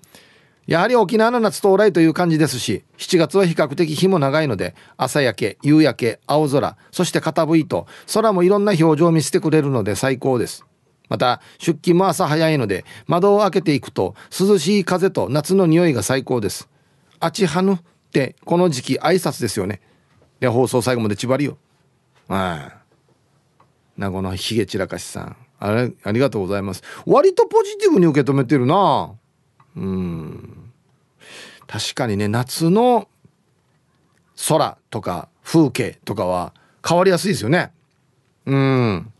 [0.67, 10.65] やはり沖縄の夏到来という感じですし7月は比較的日も長いので朝焼け夕焼け青空そして傾いと空もいろんな表情を見せてくれるので最高です。
[11.09, 16.69] また出勤も朝早いので窓を開けていくと涼しい風と夏の匂いが最高です。
[17.19, 17.77] あちはぬっ
[18.11, 19.81] てこの時期挨拶ですよね。
[20.39, 21.57] で放送最後まで縛りよ。
[22.27, 22.78] はい。
[23.99, 25.35] 名護のひげ散らかしさん。
[25.59, 26.83] あれありがとうございます。
[27.05, 29.11] 割とポジティブに受け止めてるな。
[29.75, 30.71] うん。
[31.67, 33.09] 確かにね夏の
[34.47, 36.53] 空とか風景とかは
[36.87, 37.73] 変わりやすいですよね。
[38.45, 39.11] うん。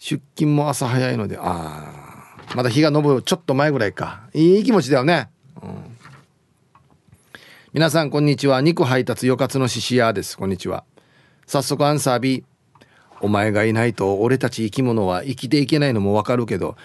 [0.00, 4.28] 出勤も朝早いのでああまだ日が昇るちょっと前ぐらいか。
[4.34, 5.30] いい気持ちだよね、
[5.62, 5.96] うん、
[7.72, 8.60] 皆さんこんにちは。
[8.60, 10.36] 肉配達よかつのししやです。
[10.36, 10.84] こんにちは。
[11.46, 12.44] 早速アンサー B
[13.20, 16.76] お前がいないと俺たち生き物は生きていけないのもわかるけど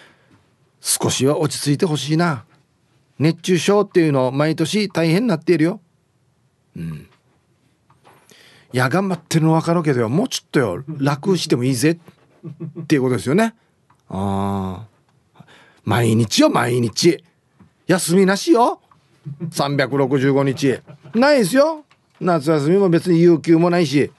[0.82, 2.46] 少しは落ち着いてほしいな。
[3.18, 5.82] 熱中症っていうの毎年大変になっているよ。
[6.78, 7.08] うん。
[8.72, 10.84] いや頑張ってるの分かるけどもうちょっとよ。
[10.88, 12.00] 楽してもいいぜ。
[12.82, 13.56] っていうことですよね。
[14.08, 14.86] あ
[15.36, 15.46] あ
[15.84, 17.24] 毎日よ毎日。
[17.88, 18.80] 休みなしよ。
[19.52, 20.80] 365日。
[21.14, 21.84] ないですよ。
[22.22, 24.12] 夏休みも別に有給もないし。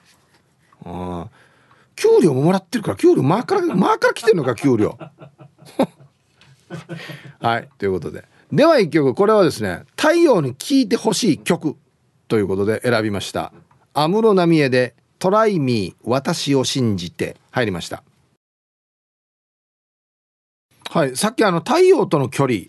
[0.85, 1.40] ああ
[2.01, 4.99] 給料ももらってるから給料前から 前から来てるのか給料。
[7.41, 8.25] はいということで。
[8.51, 11.77] では一曲これはですね太陽に聴いてほしい曲
[12.27, 13.53] ということで選びました。
[13.93, 18.03] 安室奈美恵で「トライミー私を信じて」入りました。
[20.89, 22.61] はいさっきあの太陽との距離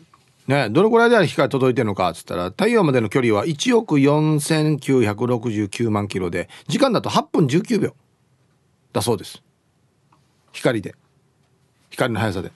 [0.48, 7.96] ねどれぐらいで光届いてるのかっつったら太陽までの距離は1億4969万キロで時間だと8分19秒
[8.94, 9.42] だそうです。
[10.52, 10.96] 光で。
[11.90, 12.52] 光の速さで。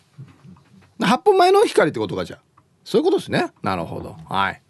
[0.99, 2.39] 8分前の光ってことかじゃ
[2.83, 3.51] そういうことですね。
[3.61, 4.15] なるほど。
[4.29, 4.61] はい。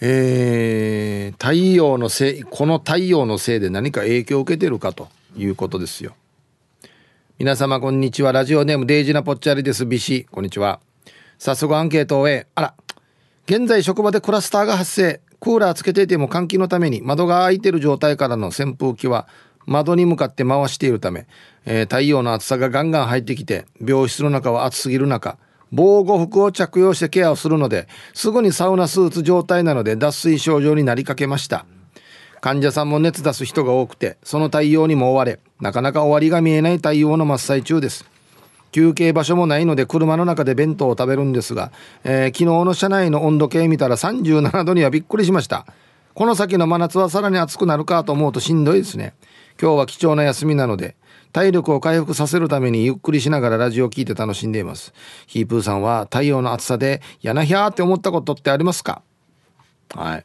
[0.00, 6.14] えー、太陽のせいこの太陽のせいで何か影響を受けてるかということですよ。
[7.38, 8.32] 皆様こんにちは。
[8.32, 9.86] ラジオネームデイジナポッチャリです。
[9.86, 10.80] ビシこんにちは。
[11.38, 12.74] 早速アンケートを終えあら。
[13.46, 15.20] 現在職場でクラスターが発生。
[15.40, 19.28] クーラーつけていても換気のために窓が開いてる状態からの扇風機は
[19.66, 21.26] 窓に向かって回しているため、
[21.66, 25.38] えー、太陽の暑さがガンガン入ってきて病室の中は暑すぎる中
[25.70, 31.66] 防護服を着用してケアをするのですぐにサウナスーツ状態なので脱水症状になりかけました。
[32.40, 38.04] 患者さんも熱出す人が多くてその対応にも追われなかなか終わりが見えない対応の真っ最中です。
[38.78, 41.72] 休憩場所もないので車の中で弁当を食べるんですが、
[42.04, 45.66] えー、昨日の車内の温度計見たら37度にはびっくりしました。
[46.14, 49.14] この先の真夏はさらに暑くなるかと思うとしんどいですね。
[49.60, 50.94] 今日は貴重な休みなので
[51.32, 54.94] 体力を回復させるためにゆっくりしながらラジオを聴いて楽しんでいます。
[55.26, 59.02] ヒープーさんは太陽の暑さでやなひゃーって思ったことってありますか？
[59.92, 60.24] はい。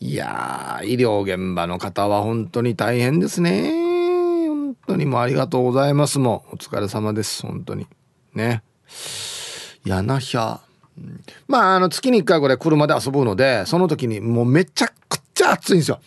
[0.00, 3.91] いや医療現場の方は本当に大変ですね。
[4.86, 6.18] 当にもうありがとうございます。
[6.18, 7.42] もうお疲れ様です。
[7.46, 7.86] 本当に。
[8.34, 8.62] ね。
[9.84, 10.60] やなひゃ
[11.48, 16.00] まああの月に1回ぐらい車で遊ぶのでその時にもうめちゃくちゃ暑いんですよ。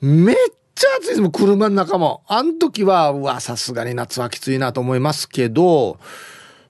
[0.00, 0.36] めっ
[0.74, 1.20] ちゃ暑いです。
[1.20, 2.22] もん車の中も。
[2.26, 5.98] あん時はうわさすがに夏はきついなと思いますけど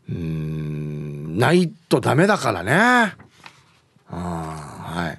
[0.09, 2.73] うんないとダメだからね。
[2.75, 3.14] あ
[4.11, 5.18] はい。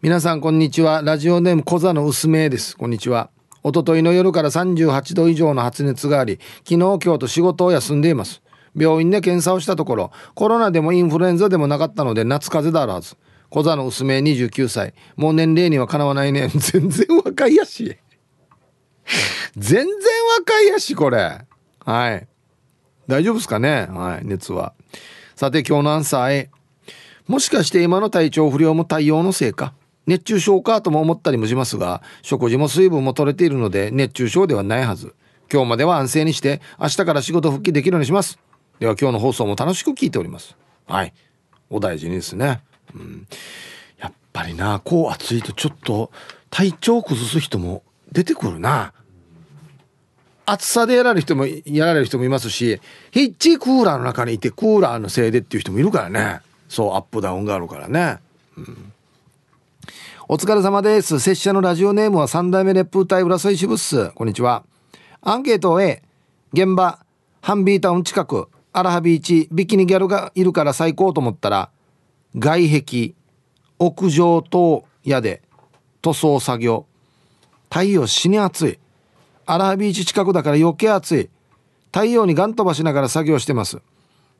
[0.00, 1.02] 皆さんこんにちは。
[1.02, 2.76] ラジオネーム小座の薄めです。
[2.76, 3.30] こんにちは。
[3.64, 8.42] 一昨日の夜から38度以上の発熱があり昨日今日と仕事を休んでいます。
[8.76, 13.16] 病院で検査をしたところコロナでもインフルエンザでもなかったので夏風邪だあるはず
[13.48, 16.48] 小座の薄め29歳もう年齢にはかなわないね。
[16.54, 17.96] 全然若いやし。
[19.56, 19.86] 全然
[20.38, 21.40] 若いやしこれ。
[21.84, 22.28] はい。
[23.08, 23.88] 大丈夫ですかね？
[23.90, 24.72] はい熱は。
[25.34, 26.50] さて今日のアンサー A
[27.26, 29.74] もしかして今の体調不良も太陽のせいか？
[30.06, 35.14] 熱中症かとも思ったりもしますが食事も水分も取れているので熱中症ではないはず。
[35.52, 38.38] 今日までは安静にして明日から仕事復帰できるようにします。
[38.78, 40.56] では今日の放送も楽しく聞いております。
[40.86, 41.12] はい。
[41.68, 42.60] お大事にですね、
[42.94, 43.26] うん、
[43.98, 46.10] やっぱりなこう暑いとちょっと
[46.50, 47.82] 体調崩す人も
[48.12, 48.92] 出てくるな。
[50.46, 52.80] 暑さでやられる人もやられる人もいますし
[53.12, 56.40] ヒッチクーラーの中にいてクーラーのせいでっていう人もいるからね。
[56.68, 58.18] そうアップダウンがあるからね、
[58.56, 58.89] うん、
[60.32, 61.18] お疲れ様です。
[61.18, 64.12] 拙者のラジオネームは三代目熱風隊浦添支部っす。
[64.12, 64.62] こんにちは。
[65.22, 66.04] アンケートを A
[66.52, 67.04] 現場
[67.42, 71.70] ハンビータウン近くアラハビーチビキニギャルがいるから最高と思ったら
[72.38, 73.14] 外壁
[73.80, 75.42] 屋上等屋で
[76.00, 76.86] 塗装作業。
[77.68, 78.78] 太陽死に暑い。
[79.46, 81.30] アラハビーチ近くだから余計暑い。
[81.86, 83.82] 太陽にガン飛ばしながら作業してます。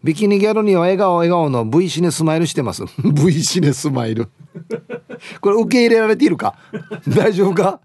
[0.03, 2.85] ビキニギャルには笑顔笑顔の V シネスマイルしてます。
[3.05, 4.29] V シネスマイル。
[5.41, 6.57] これ受け入れられているか？
[7.09, 7.81] 大丈夫か？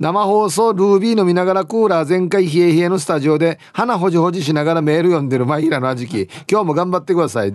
[0.00, 7.54] 生放送ルービー飲みながらクーラー全開冷え冷えのスタジオで鼻ほじほじしながらメール読んでるマイラの時期今日も頑張ってください。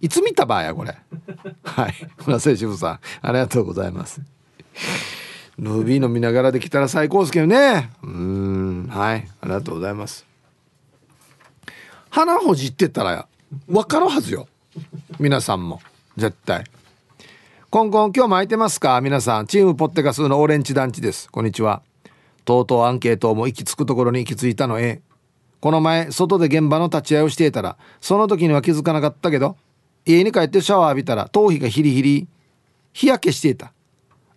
[0.00, 0.96] いつ見た場合やこれ？
[1.64, 1.94] はい。
[2.26, 3.00] 村瀬渋さん。
[3.20, 4.20] ありがとうございます。
[5.58, 7.90] ルービー飲みながらできたら最高ですけどね。
[8.02, 8.86] うん。
[8.90, 9.28] はい。
[9.42, 10.24] ありがとうございます。
[12.10, 13.28] 鼻ほじってたら
[13.68, 14.48] 分かるはずよ。
[15.18, 15.80] 皆さんも。
[16.16, 16.64] 絶対。
[17.70, 19.00] コンコン今日も空いてますか？
[19.00, 19.46] 皆さん。
[19.46, 21.30] チームポッテガスのオレンジ団地です。
[21.30, 21.82] こんにちは。
[22.44, 25.02] とうとうアンケートも行き着くところに行き着いたのえ。
[25.60, 29.56] この前外で現場の立ち会いをしていたらその時には気づかなかったけど
[30.06, 32.28] 家に帰ってシャワー浴びたら頭皮がヒリヒリ
[32.92, 33.72] 日焼けしていた。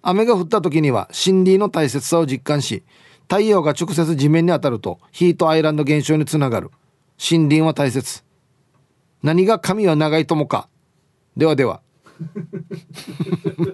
[0.01, 2.83] 雨が降った時には森林の大切さを実感し
[3.29, 6.71] 太陽が直接地面に当たるとヒートアイランド現象につながる。
[7.21, 8.23] 森林は大切。
[9.21, 10.67] 何が髪は長いともか。
[11.37, 11.81] ではでは。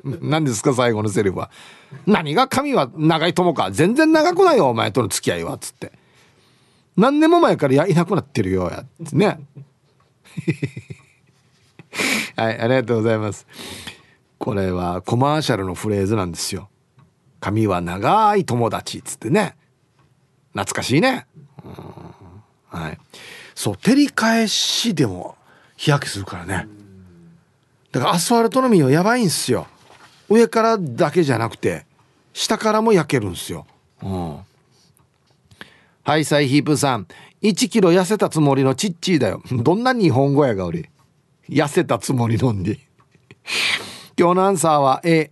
[0.21, 1.49] 何ですか最後のセリフは。
[2.05, 3.71] 何が髪は長いともか。
[3.71, 5.53] 全然長くないよお前との付き合いは。
[5.53, 5.93] っつって。
[6.97, 8.81] 何年も前からやいなくなってるよや。
[8.81, 9.39] ってね。
[12.35, 13.47] はいありがとうございます。
[14.39, 16.67] これはコマーシャルのフレーズなんですよ。
[17.39, 18.97] 髪は長い友達。
[18.97, 19.55] っつってね。
[20.51, 21.27] 懐かしいね。
[21.63, 22.16] うん。
[22.69, 22.97] はい。
[23.55, 25.35] そう照り返しでも
[25.75, 26.67] 日焼けするからね。
[27.91, 29.67] だからアスファルトの実はやばいんすよ。
[30.29, 31.85] 上からだけじゃなくて
[32.33, 33.65] 下からも焼けるんすよ、
[34.03, 34.37] うん、
[36.03, 37.07] はいサイヒープさん。
[37.41, 39.41] 1キロ痩せたつもりのチッチーだよ。
[39.51, 40.89] どんな日本語やが俺。
[41.49, 42.79] 痩せたつもりのんで。
[44.19, 45.31] 今日のアンサーは A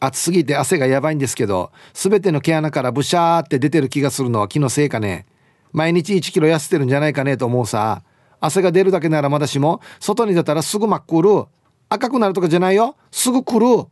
[0.00, 5.26] 暑すぎて汗がやばいんですけど全ての毛穴からブシャーって出てる気がするのは気のせいかね。
[5.72, 8.02] 毎日1キロ痩せてるんじゃないかねと思うさ。
[8.40, 11.48] 汗が出るだけならまだしも外に出たらすぐ真っ黒。
[11.88, 12.96] 赤くなるとかじゃないよ。
[13.10, 13.86] すぐ来る。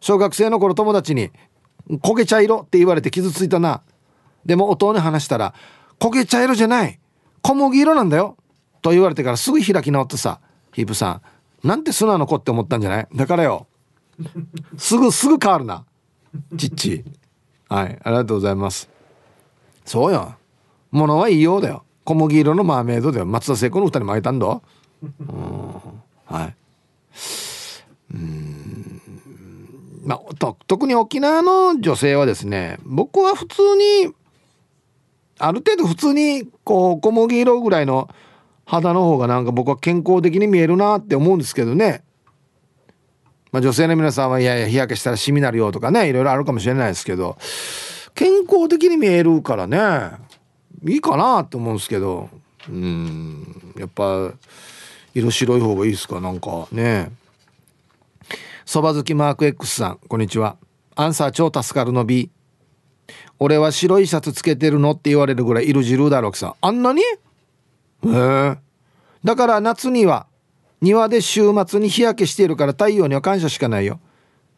[0.00, 1.30] 小学生の頃友達に
[2.02, 3.82] 「焦げ茶色」って言われて傷ついたな。
[4.44, 5.54] でも音に話したら
[5.98, 6.98] 「焦げ茶色じゃない。
[7.40, 8.36] 小麦色なんだよ」
[8.82, 10.40] と言われてからすぐ開き直ってさ
[10.72, 11.22] ヒープさ
[11.64, 13.66] んなんて素直な子って思ったんじゃないだからよ。
[14.76, 15.84] すぐすぐ変わるな。
[16.56, 17.04] ちっち
[17.68, 17.98] はい。
[18.02, 18.88] ありがとうございます。
[19.84, 20.34] そうよ。
[20.94, 21.84] ものはいいようだよ。
[22.04, 24.46] 小麦色のマーメイドで松田聖子の二人もあげたんだ。
[24.46, 25.82] うん。
[26.26, 26.54] はい。
[28.14, 29.02] うん。
[30.04, 33.62] まあと特に沖縄の女性はですね僕は普通
[34.06, 34.14] に
[35.38, 38.08] ある程度普通にこう小麦色ぐらいの
[38.64, 42.04] 肌の方がなんか僕は健康的に見えるなって思うんですけどね。
[43.50, 47.36] まあ女性の皆さんはいやいや日焼けしたらシミになるよとかねいろいろあるかもしれないですけど
[48.14, 49.78] 健康的に見えるからね。
[50.84, 52.28] いいかなって思うんですけど。
[52.68, 53.74] うん。
[53.78, 54.32] やっぱ
[55.14, 56.20] 色白い方がいいですか？
[56.20, 57.10] なんかね
[58.64, 60.56] そば好きマーク X さんこんにちは。
[60.96, 62.30] アンサー超助かるの B
[63.38, 66.48] 俺は白いシャツつけてるのって言われるぐらい色白だろくさ。
[66.48, 67.02] んあんなに？
[67.02, 67.06] へ
[68.04, 68.56] え。
[69.22, 70.26] だから夏には
[70.80, 74.00] 庭で週末に日焼けしているから太陽には感謝しかないよ。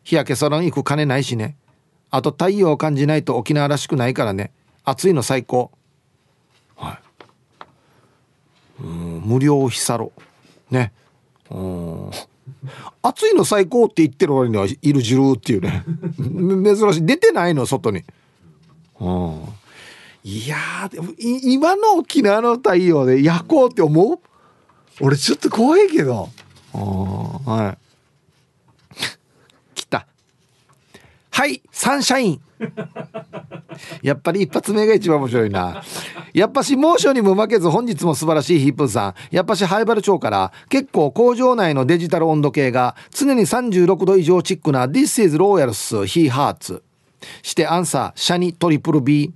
[0.04, 1.56] 日焼けサロン行く金ないしね。
[2.10, 4.52] あと太陽を感じないと沖縄らしくないからね。
[4.84, 5.72] 暑いの最高
[6.76, 6.98] はい
[8.78, 10.12] 無料日サロ。
[10.70, 10.92] ね。
[11.50, 12.10] うん。
[13.02, 15.84] 暑いの最高って言ってる割にはいるじるっていうね。
[16.18, 17.06] 珍しい。
[17.06, 18.02] 出てないの外に。
[19.00, 19.42] うん。
[20.24, 20.56] いや
[20.90, 24.18] でも今の沖縄の太陽で焼こうって思う？
[25.00, 26.28] 俺ちょっと怖いけど。
[26.72, 27.86] はい
[29.74, 30.06] 来た
[31.36, 32.40] はいサンシャイン
[34.00, 35.82] やっぱり一発目が一番面白いな。
[36.32, 39.14] やっぱし猛暑にも負けず本日も素晴らしいヒップンさん。
[39.30, 46.80] やっぱしハイバル町から結構工場内のデジタル温度計が常に36度以上チックな This is Royals He Hearts。
[47.42, 49.34] してアンサーシャニトリプル B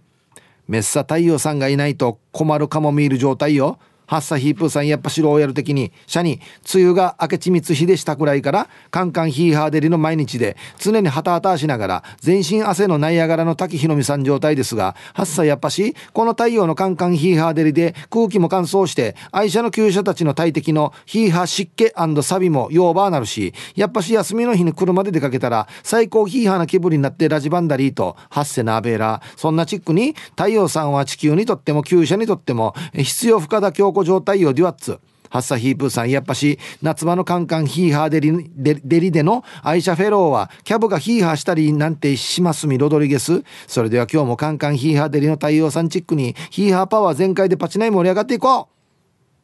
[0.69, 3.79] メッサ太陽さんがいないと困るカモミール状態よ
[4.11, 6.41] ハッサヒープーさんやっぱ白をやる的に社に
[6.75, 21.93] 梅雨が明けちみつ日でしたくらいからカンカンヒーハーデリの毎日で常にハタハタしながら全身汗のナイアガラの滝ひろみさん状態ですがハッサやっぱしこの太陽のカンカンヒーハーデリで空気も乾燥して愛車の旧車たちの大敵のヒーハー湿気
[22.23, 34.99] サビもヨーバーなるしやっぱし休みの日に車で出かけたら最高ヒーハーな気分になってラジバンダリーとハッセナーベーラそんなチックに太陽さんは地球にとっても旧車にとっても必要不可だ強状態よデュアッツ
[35.31, 43.45] ハッサヒープーさんやっぱし夏場のカンカンヒーハーデリデリでの愛車フェローはキャブがヒーハーしたりなんてしますみロドリゲス。
[43.69, 48.67] それでは今日もカンカンヒーハーデリの太陽さんチックにヒーハーパワー全開でパチナイ盛り上がっていこう。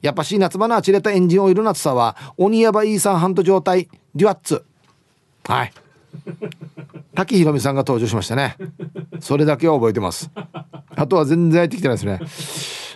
[0.02, 3.88] やっぱし夏場のあちれたエンジンオイル夏さは鬼ヤバイーサンハント状態。
[4.14, 4.64] デュアッツ
[5.44, 5.72] はい。
[7.14, 8.56] 滝ひろみさんが登場しましたね。
[9.20, 10.30] それだけは覚えてます。
[10.94, 12.20] あとは全然入ってきてないですね。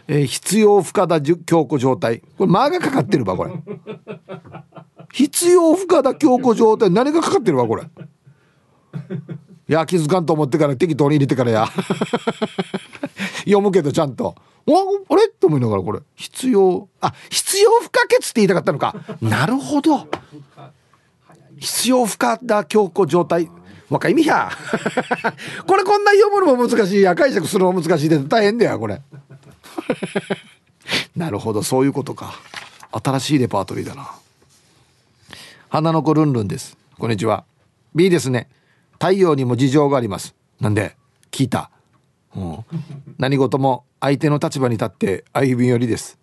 [0.09, 2.21] えー、必要不可だ強固状態。
[2.37, 3.53] これ間がかかってるわこれ。
[5.13, 6.91] 必要不可だ強固状態。
[6.91, 7.85] 何がかかってるわこれ。
[7.85, 11.67] いや気づかんと思ってから適当に入れてからや。
[13.45, 14.35] 読むけどちゃんと。
[14.67, 14.71] あ
[15.17, 15.29] れ？
[15.29, 16.01] と思いながらこれ。
[16.17, 18.95] 必要あ必要不可欠って言いたかったのか。
[19.21, 20.09] なるほど。
[21.61, 23.51] 必要不可だ強固状態。
[23.91, 24.49] 若いみや
[25.67, 27.03] これこんな読むのも難しい。
[27.03, 29.03] や解釈するのも難しいで大変だよこれ。
[31.17, 32.35] なるほどそういうことか。
[32.93, 34.11] 新しいレパートリーだな。
[35.69, 36.77] 花の子ルンルンです。
[36.99, 37.45] こんにちは。
[37.95, 38.49] B ですね。
[38.93, 40.35] 太陽にも事情があります。
[40.61, 40.97] なんで
[41.31, 41.71] 聞いた、
[42.37, 42.65] うん、
[43.19, 46.17] 何事も相手の立場に立って歩み寄りです。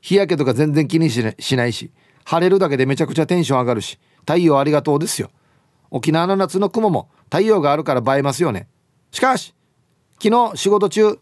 [0.00, 1.22] 日焼けとか全然気にし
[1.56, 1.90] ないし
[2.24, 4.00] 晴れるだけでめちゃくちゃテンション上がるし。
[4.26, 5.30] 太陽ありがとうですよ。
[5.90, 8.68] 沖縄の夏の雲も太陽があるから映えますよね。
[9.10, 9.54] しかし
[10.22, 11.18] 昨日仕事中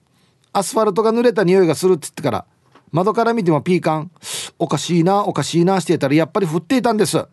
[0.53, 2.46] アスファルトが濡れた匂いがするって言ってから
[2.90, 4.11] 窓から見てもピーカン
[4.59, 7.26] おかしいなおかしいなしてたらやっぱり降っていたんです。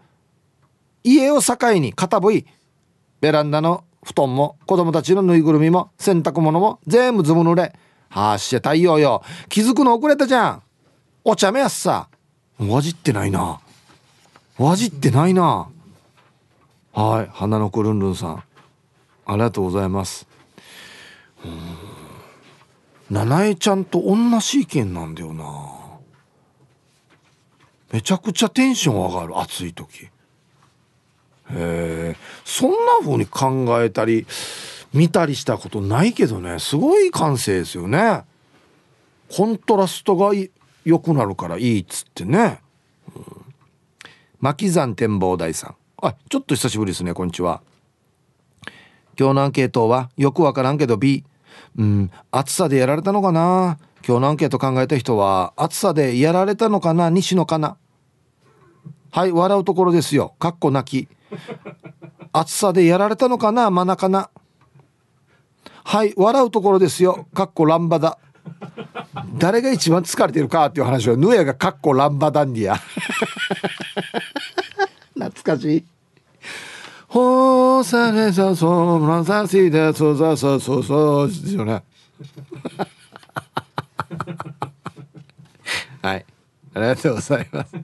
[1.03, 2.45] 家を境に片い
[3.21, 7.73] ベランダの布団も子供たちのぬいぐるみも洗濯物も全部ずぶ濡れ
[8.09, 9.21] はっしゃ太陽よ。
[9.49, 10.63] 気づくの遅れたじゃん。
[11.23, 12.09] お茶目やっさ。
[12.57, 13.59] わじってないな。
[14.59, 15.69] わじってないな。
[16.91, 18.43] はい花の子ルンルンさん。
[19.25, 20.27] ありがとうございます。
[21.45, 21.51] うん。
[23.09, 25.45] 七重ちゃんと同じ意見なんだよな。
[27.93, 30.05] めちゃくちゃテンション上がる暑い時。
[30.05, 30.09] へ
[31.51, 34.27] えそんな風に考えたり
[34.93, 36.59] 見たりしたことないけどね。
[36.59, 38.23] すごい感性ですよね。
[39.31, 40.31] コントラストが
[40.83, 42.59] 良くなるからいいっつってね、
[43.15, 43.38] うん、
[44.41, 45.75] 巻山展望台さん。
[46.01, 47.61] あちょっと久しぶりですねこんにちは。
[49.19, 51.25] 今日のアンケートはよくわからんけど B
[51.77, 53.77] うん暑さでやられたのかな？
[54.07, 57.09] 今日のアンケート考えた人は暑さでやられたのかな？
[57.09, 57.75] 西野かな？
[59.11, 60.35] はい笑うところですよ。
[60.39, 61.09] かっこ泣き。
[62.31, 63.69] 暑さでやられたのかな？
[63.71, 64.29] 真中な。
[65.83, 67.27] はい笑うところですよ。
[67.33, 68.19] かっこランバだ。
[69.37, 72.77] 誰が一番疲れてるかっていう話はヌエがかっこランバダンディア
[75.13, 75.85] 懐かしい。
[77.09, 81.81] ほーされさそうなさしでそうそうそうそうそうですよね
[86.03, 86.25] はい
[86.75, 87.75] ありがとうございます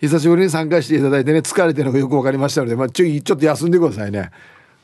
[0.00, 4.32] 久しぶりに参加していただいてね疲れてるのがよく分かりましたので、まあ、ちょちょっと休んでくださいね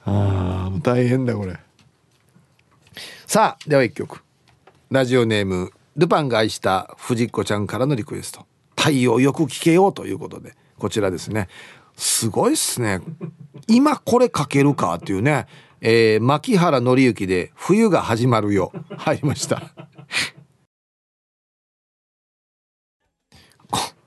[0.04, 1.58] ああ大変だこれ
[3.26, 4.22] さあでは一曲
[4.90, 11.48] ラジオネームルパンが愛した藤子ちゃんからのリクエスト「太陽よく聞けよう」ということでこちらですね。
[11.94, 13.02] すごいっすね。
[13.66, 15.46] 今これかけるかっていうね、
[15.82, 19.74] えー、牧原紀之で「冬が始まるよ」入りました。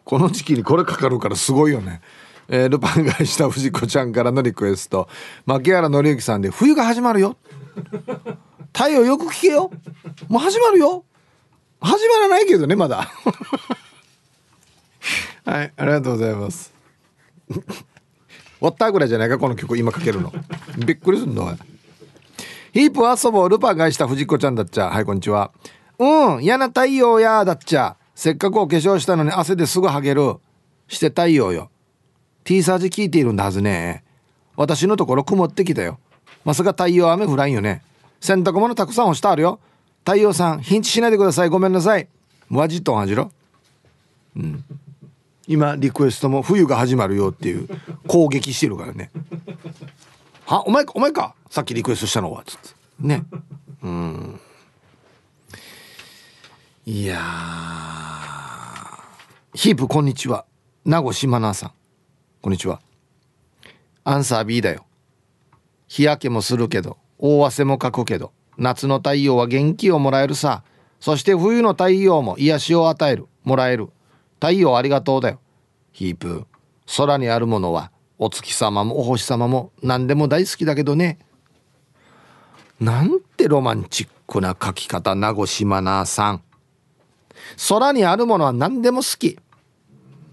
[0.04, 2.02] この時期にこれかかるからすごいよね。
[2.48, 5.08] えー、ルパンがした藤子ちゃんからのリクエスト。
[5.46, 7.38] 牧原紀之さんで「冬が始まるよ」
[8.74, 9.72] 「太陽よく聞けよ」
[10.28, 11.06] 「もう始まるよ」
[11.82, 13.10] 始まらないけどねまだ。
[15.44, 16.72] はいありがとうございます。
[17.50, 17.64] 終
[18.60, 20.32] わったぐらいじゃないかこの曲今かけるの。
[20.78, 21.58] びっくりすんの
[22.74, 24.90] ヒープ遊ぼうルパンがした藤子ちゃんだっちゃ。
[24.90, 25.52] はいこんにちは。
[25.98, 27.98] うん嫌な太陽やだっちゃ。
[28.14, 30.36] せっかくお化粧したのに汗ですぐはげる。
[30.88, 31.72] して太陽よ。
[32.44, 34.04] T サージ聞いているんだはずね。
[34.56, 35.98] 私のところ曇ってきたよ。
[36.46, 37.82] まさか太陽雨降らんよね。
[38.22, 39.60] 洗濯物たくさん干してあるよ。
[40.06, 41.50] 太陽さんヒンチしないでください。
[41.50, 42.08] ごめんなさい。
[42.50, 43.32] マジとんはじろ。
[44.38, 44.64] うん。
[45.48, 47.68] 今リクエストも冬が始まるよっていう
[48.08, 49.10] 攻撃してるからね。
[50.46, 51.34] はお前かお前か。
[51.50, 52.44] さっきリクエストしたのは。
[52.46, 52.70] つって。
[53.00, 53.24] ね。
[53.82, 54.40] うん。
[56.86, 57.20] いや
[59.54, 60.46] ヒープこんにちは。
[60.86, 61.72] 名護島奈さん。
[62.42, 62.82] こんにちは。
[64.04, 64.86] アンサー B だよ。
[65.88, 67.01] 日焼けもするけど。
[67.22, 70.64] 大汗もかくけど夏の太陽は元気をもらえるさ。
[71.00, 73.28] そして冬の太陽も癒しを与える。
[73.44, 73.90] もらえる。
[74.36, 75.40] 太陽ありがとうだよ。
[75.92, 76.46] ヒープ
[76.98, 81.18] 空にあるものはお月様もお星様も何でも大好きだけどね。
[82.80, 86.44] なんてロマンチックな書き方名護島なさん。
[87.70, 89.40] 空にあるものは何でも好き。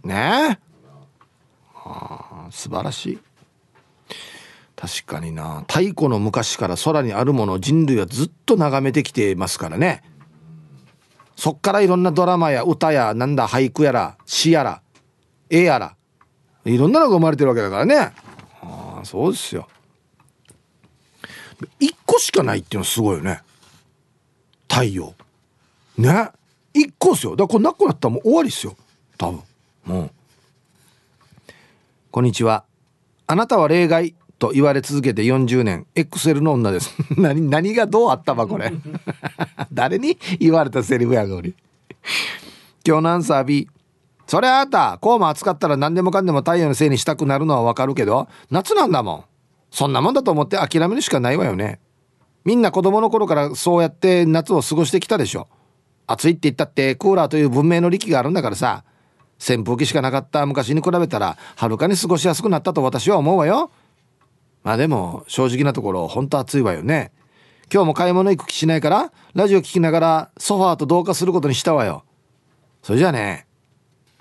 [0.04, 0.58] ね。
[0.60, 3.27] え素晴らしい。
[4.80, 5.64] 確かにな。
[5.68, 10.04] 太古の昔から空にあるものを人類はずっと眺めてきてますからね。
[11.34, 14.82] そっからいろんなドラマや歌やなんだ俳句やら詩やら
[15.50, 15.96] 絵やら
[16.64, 18.12] いろんなのが生まれてるわけだからね。
[18.62, 19.66] ああそうですよ。
[21.80, 23.42] 1個しかないっていうのすごいよね。
[24.68, 25.12] 太陽。
[25.96, 26.30] ね。
[26.74, 27.34] 1個ですよ。
[27.34, 28.76] だからこれなくなったらもう終わりっすよ。
[29.16, 29.42] 多分。
[29.88, 30.10] うん。
[32.12, 32.64] こんにちは。
[33.26, 34.14] あなたは例外。
[34.38, 36.94] と言われ続けて40年 XL の女です。
[37.16, 38.72] 何何がどうあったばこれ。
[39.72, 41.54] 誰に言われたセリフやがおり。
[42.86, 43.68] 今日のアンサー B
[44.26, 49.24] それあなたこうも暑かったら何でもかんでも太陽のせいにしたくなるのはわかるけど夏なんだもん。
[49.70, 51.80] そんなもんだと思って諦めるしかないわよね。
[52.44, 55.48] みんな子供の頃からそうやって夏を過ごしてきたでしょ。
[56.06, 58.84] 暑いって言ったってクーラーという文明の利器があるんだからさ。
[59.40, 63.70] 扇風機しかなかった昔に比べたらはるかに過ごしやすくなったと私は思うわよ。
[64.68, 67.10] まあでも正直なところ本当暑いわよね。
[67.72, 72.04] 今日も買い物行く気しないからラジオ聞きながらソファーと同化することにしたわよ。
[72.82, 73.46] それじゃあね。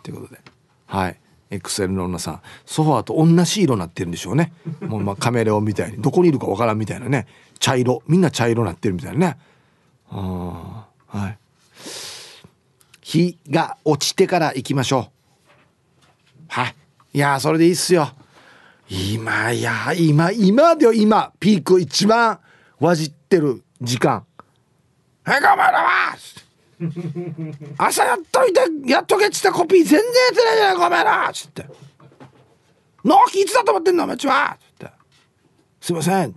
[0.04, 0.40] ということで。
[0.86, 1.20] はい。
[1.52, 2.42] XL の女さん。
[2.66, 4.54] ソファーと同じ色になってるんでしょうね。
[4.80, 6.02] もうまカメレオンみたいに。
[6.02, 7.28] どこにいるかわからんみたいなね。
[7.60, 8.02] 茶色。
[8.08, 9.38] みんな茶色なってるみたいなね。
[10.12, 11.38] あはい。
[13.02, 15.12] 日が落ちてから行きましょう。
[16.48, 16.76] はい。
[17.16, 18.14] いやそれでいいっすよ。
[18.90, 21.34] 今や今今でよ今。
[21.40, 22.40] ピーク一番
[22.80, 24.26] わじってる時間。
[25.24, 25.86] はい頑張るわ
[27.78, 31.66] 朝やっといてやっとけっつったコピー全然やってないじゃないごめんなっつって。
[33.04, 34.56] 納期いつだと思ってんのお前ちは。
[34.56, 34.92] っつって。
[35.82, 36.36] すいません。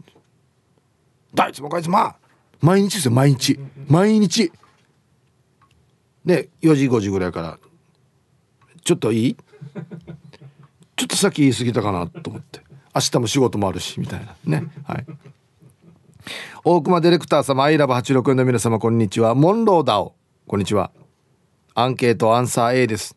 [1.35, 2.13] どいつもこいつも。
[2.61, 3.59] 毎日ですよ毎日。
[3.87, 4.51] 毎日。
[6.25, 7.59] で4時5時ぐらいから。
[8.83, 9.37] ちょっといい？
[11.01, 12.61] ちょっとさっき言い過ぎたかなと思って。
[12.95, 14.61] 明日も仕事もあるしみたいな。
[14.61, 14.67] ね。
[14.85, 15.07] はい。
[16.63, 19.35] 大熊ディレクター様アイラブ864の皆様こんにちは。
[19.35, 20.15] モンローダオ。
[20.47, 20.91] こんにちは。
[21.75, 23.17] アンケートアンサー A です。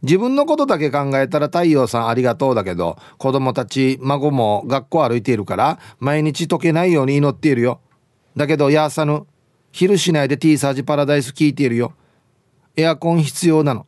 [0.00, 7.82] 自分のことだけ考えたら太陽さんありがとうだけど子供たち孫も学校歩いているから毎日溶けないように祈っているよ。
[8.38, 9.26] だけどやーさぬ
[9.70, 11.92] 昼しないで T サージパラダイス聞いているよ。
[12.74, 13.86] エアコン必要なの。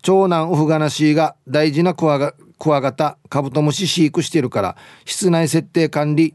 [0.00, 6.34] 長男ウフガナシーが大事なクワガクワガタカブトムシ飼育してるから室内設定管理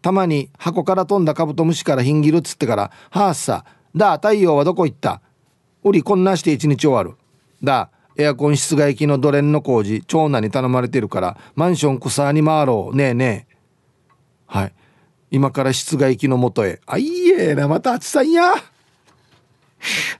[0.00, 3.64] たまに箱から飛んだカブトムシからヒンギルっつってから「はあさ
[3.94, 5.20] だ太陽はどこ行った？
[5.84, 7.16] 売りこんなして一日終わる。
[7.62, 12.96] だエアコン室外機のドレンの工事長男に頼まれてるからマンション草に回ろう。
[12.96, 13.56] ねえねえ。
[14.46, 14.72] はい。
[15.30, 16.80] 今から室外機のもとへ。
[16.86, 18.54] あいいえなまた暑さんや。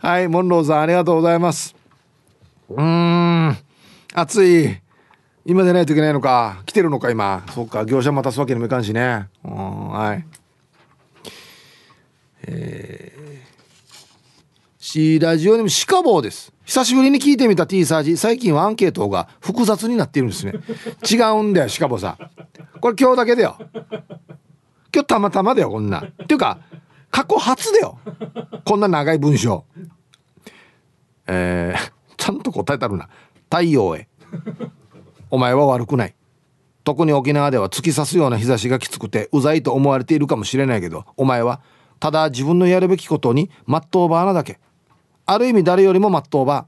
[0.01, 1.75] はいモンローさんありがとうございます。
[2.69, 3.57] うん。
[4.15, 4.81] 暑い。
[5.49, 7.43] 今でないといけないのか来てるのか今。
[7.55, 9.31] そっか業者待たすわけにもいかんしね。
[9.43, 10.27] うんはい。
[12.43, 16.53] えー、C ラジオネームシカボーです。
[16.67, 18.19] 久しぶりに聞いてみた T サージ。
[18.19, 20.53] 最近はアンケートが複雑になっているんですね。
[21.11, 22.19] 違うんだよシカボーさん。
[22.81, 23.57] これ今日だけだよ。
[24.93, 26.01] 今日たまたまだよこんな。
[26.01, 26.59] っていうか
[27.11, 27.99] 過去初だよ。
[28.67, 29.65] こんな長い文章。
[31.27, 33.09] えー、ちゃんと答えたるな。
[33.45, 34.09] 太陽へ。
[35.31, 36.15] お前は悪くない。
[36.85, 41.61] 特に沖縄では突き刺すような日差しがきつくてうざいと思われているかもしれないけどお前は
[42.01, 44.59] ただ自分のやるべきことにまっとうばなだけ。
[45.27, 46.67] ある意味誰よりもまっとうば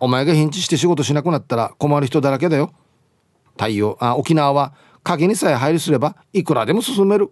[0.00, 2.72] お前がヒンチして仕事しなくなったら困る人だらけだよ。
[3.52, 4.72] 太陽あ沖縄は
[5.02, 7.30] 影にさえ入りすればいくらでも進める。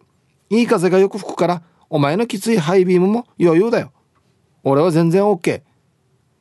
[0.51, 3.91] いい風がよく吹くからお前のきついハイビームも余裕だよ。
[4.65, 5.63] 俺は全然 OK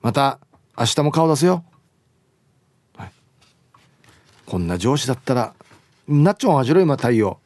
[0.01, 0.39] また
[0.77, 1.63] 明日も顔出すよ。
[4.51, 5.53] こんな上司だったら
[6.09, 7.39] なっちょんあじろ今太陽。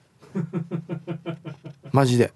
[1.91, 2.33] マジで。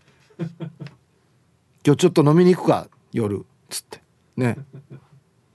[1.83, 3.43] 今日ちょっと飲みに行くか夜。
[3.67, 3.99] つって。
[4.37, 4.59] ね。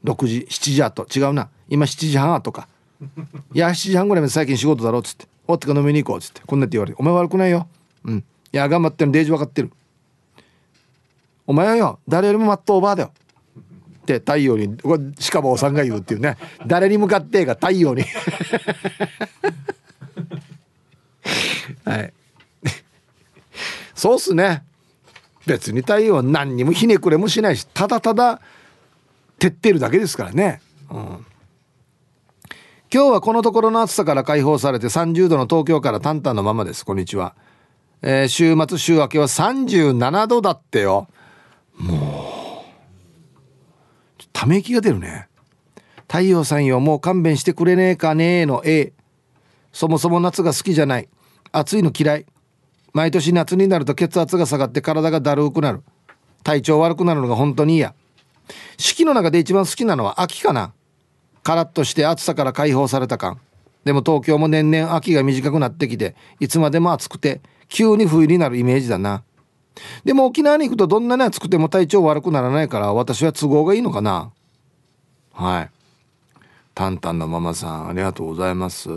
[0.02, 1.06] 6時7時後。
[1.16, 1.48] 違うな。
[1.68, 2.66] 今7時半後か。
[3.52, 5.28] いや7時半ぐらいまで最近仕事だろっつって。
[5.46, 6.18] おってか飲みに行こう。
[6.18, 6.40] っつって。
[6.44, 6.96] こんなって言われて。
[6.98, 7.68] お前悪くないよ。
[8.02, 8.18] うん。
[8.18, 9.12] いや頑張ってる。
[9.12, 9.70] デージ分かってる。
[11.46, 13.12] お前はよ誰よりもマットオーバーだよ。
[14.04, 14.76] って太陽に
[15.18, 16.36] しかもおさんが言うっていうね。
[16.66, 18.04] 誰に向かってが太陽に。
[21.84, 22.12] はい。
[23.94, 24.62] そうっすね。
[25.46, 28.40] 別に太陽は何にもひねくれもしないしただただ
[29.38, 31.26] 照ってるだけですからね、うん、
[32.92, 36.84] 今日はこのところの暑さから解放されて30度の東京からタンタンのままです。
[36.84, 37.34] こんにちは、
[38.00, 41.08] えー、週末週明けは37度だってよ。
[41.76, 42.43] もう。
[44.34, 45.28] ため息が出るね。
[46.02, 48.62] 太陽さんよもう勘弁してくれねえかねえの。
[48.66, 48.92] A
[49.72, 51.08] そもそも夏が好きじゃない。
[51.50, 52.26] 暑いの嫌い。
[52.92, 55.82] 毎年夏になると血圧が下がって体がだるくなる。
[56.42, 57.94] 体調悪くなるのが本当に嫌。
[58.76, 60.74] 四季の中で一番好きなのは秋かな。
[61.42, 63.40] カラッとして暑さから解放された感。
[63.84, 69.22] でも東京も年々秋が短くなってきていつまでも暑くて急に冬になるイメージだな。
[70.04, 74.32] でも沖縄に行くとどんなに暑くても体調悪くならないから私は都合がいいのかな。
[75.32, 75.70] はい。
[76.74, 78.88] タンタンのママさんありがとうございます。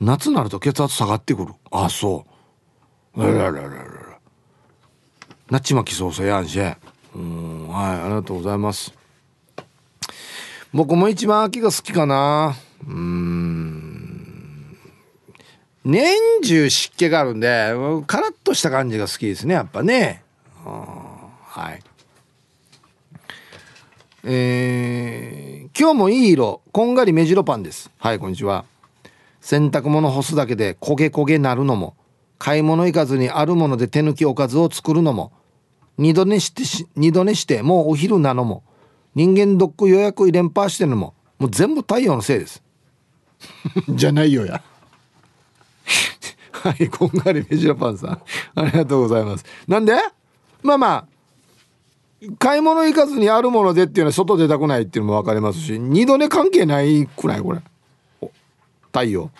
[0.00, 1.52] 夏になると血圧下がってくる。
[1.70, 2.24] あそ
[3.16, 3.22] う。
[3.22, 3.84] あららららら
[5.50, 6.58] なっちまきそうそうやんし。
[7.14, 8.94] うんはいありがとうございます。
[10.72, 12.54] 僕も一番秋が好きかな。
[12.86, 13.99] うん。
[15.84, 17.72] 年中湿気があるんで
[18.06, 20.22] カラッとした感じが好きですねやっぱね。
[20.62, 21.82] はい。
[24.22, 26.60] えー、今日もいい色。
[26.72, 27.90] こんがり目白パンです。
[27.98, 28.66] はいこんにちは。
[29.40, 31.96] 洗濯物干すだけで焦げ焦げなるのも。
[32.38, 35.32] 買い物行かずにあるもので手抜きおかずを作るのも。
[35.96, 36.62] 二度寝して
[36.96, 38.62] 二度寝してもうお昼なのも。
[39.14, 41.14] 人間ドック予約入れんぱしてるのも。
[41.38, 42.62] もう全部太陽のせいです。
[43.88, 44.62] じゃないよや。
[46.62, 48.22] はいこんがりメジロパンさん。
[48.54, 49.44] ありがとうございます。
[49.66, 49.94] なんで？
[50.62, 51.06] まあまあ
[52.38, 57.40] 買い物行かずにあるものでっていうのは外出たくないっていうのも分かりますし二度寝関係ないくらい？
[57.40, 57.60] これ。
[58.92, 59.30] 太陽。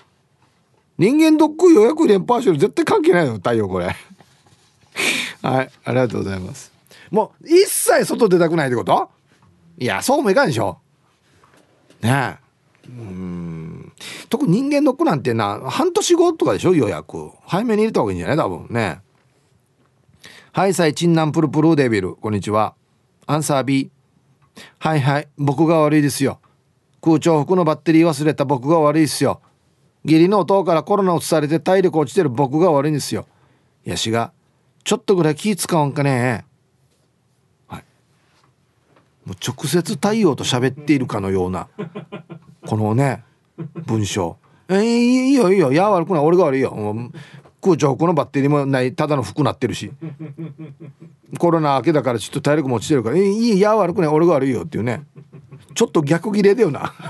[0.97, 3.95] 人間ドック予約連覇してる絶対関係ないよ太陽これ。
[5.43, 6.73] はいありがとうございます。
[7.11, 9.11] もう一切外出たくないってこと？
[9.79, 10.79] いやそうもいかんでしょ。
[12.01, 12.50] ねえ。
[12.99, 13.93] うん。
[14.29, 16.75] 特に人間ドックなんてな半年後とかでしょ？
[16.75, 17.31] 予約。
[17.47, 18.37] 早めに入れた方がいいんじゃない？
[18.37, 19.01] 多分ね。
[20.53, 22.17] はいさいチンナンプルプルデビル。
[22.17, 22.75] こんにちは。
[23.27, 23.91] アンサー B
[24.79, 25.29] はいはい。
[25.39, 26.41] 僕が悪いですよ。
[27.01, 28.45] 空調服のバッテリー忘れた。
[28.45, 29.41] 僕が悪いですよ。
[30.05, 32.31] 義理の弟からコロナをされて体力落ちてる。
[32.31, 33.27] 僕が悪いんですよ。
[33.85, 34.33] やしが、
[34.83, 36.45] ちょっとぐらい気使わんかね。
[37.69, 37.85] はい。
[39.25, 41.69] もう直接太陽と喋っているかのような、
[42.67, 43.25] このね、
[43.87, 44.37] 文章。
[44.69, 45.73] えー、いいよいいよ。
[45.73, 46.23] いや悪くない。
[46.23, 47.11] 俺が悪いよ。
[47.61, 49.93] 空調このバッテリーもないただの服なってるし
[51.39, 55.05] コロナ明けだからちょっと体力も落ちてるから「えいいいや悪くない俺が悪いよ」っていうね
[55.75, 56.95] ちょっと逆切れだよな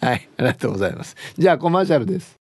[0.00, 1.16] はい、ありがとうございます。
[1.36, 2.38] じゃあコマーシャルです。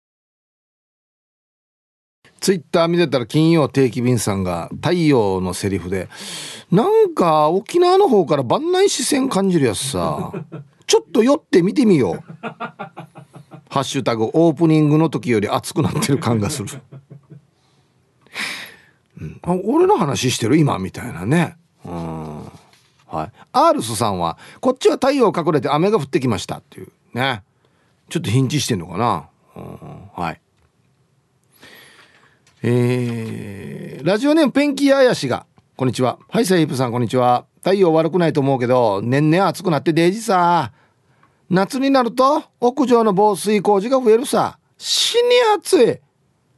[2.41, 6.09] ツイッター見てたら金曜定期便さんが太陽のセリフで
[6.69, 10.33] なんか沖縄の方から万内視線感じるやつさ。
[10.87, 12.23] ちょっと寄って見てみよう。
[12.41, 16.67] ハッシュタグオープニングの時より熱くなってる感がする、
[19.21, 20.57] うん、あ俺の話してる？
[20.57, 20.77] 今？
[20.79, 21.55] みたいなね。
[21.85, 22.43] うん。
[23.07, 23.31] はい。
[23.53, 26.57] アールスさんはこっちは太陽隠れて雨が降ってきました。
[26.57, 26.91] っていう。
[27.13, 27.43] ね。
[28.09, 30.40] ちょっとヒンチしてんのかな、うん、はい
[32.63, 36.19] えー、ラジオネームペンキややしがこんにちは。
[36.29, 37.45] はいセイプさんこんにちは。
[37.57, 40.71] 太陽悪くないと思うけど年々暑くなってデージさ
[41.49, 44.59] 夏になると屋上の防水工事が増えるさ。
[44.77, 45.21] 死に
[45.57, 45.99] 暑い。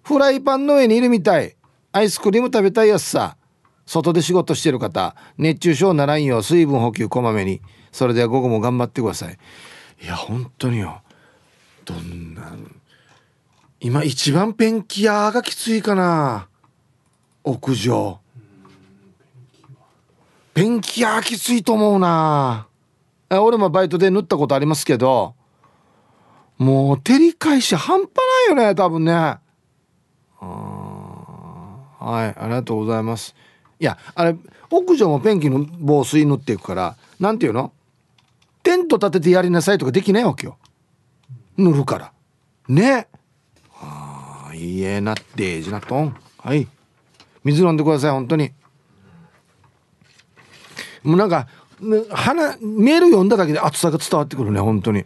[0.03, 1.55] フライパンの上にいるみたい。
[1.93, 3.37] アイスクリーム食べたいやつさ。
[3.85, 7.61] 外で仕事してる方熱中症ならんよ水分補給こまめに。
[7.93, 9.37] それでは午後も頑張ってください。
[10.03, 11.01] いや本当によ。
[11.85, 12.51] どんな
[13.85, 16.47] 今一番ペンキ屋がきついかな。
[17.43, 18.21] 屋上。
[20.53, 22.67] ペンキ屋きついと思うな。
[23.29, 25.35] 俺もバイトで塗ったことありますけど
[26.57, 28.09] もう照り返し半端
[28.47, 29.11] ないよね多分ね。
[29.11, 29.39] は
[31.99, 33.35] いありがとうございます。
[33.81, 34.37] いやあれ
[34.71, 37.73] 屋上もペンキの防水塗っていくからなんていうの？
[38.63, 40.57] テント立ててやりなさいとかできないわけよ。
[41.57, 42.13] 塗るから。
[42.69, 43.09] ね。
[44.63, 46.67] いいえなってじなとんはい
[47.43, 48.51] 水飲んでください本当に
[51.03, 51.47] もうなんか
[52.11, 55.05] 鼻メール読んだだけで暑さが伝わってくるね本当に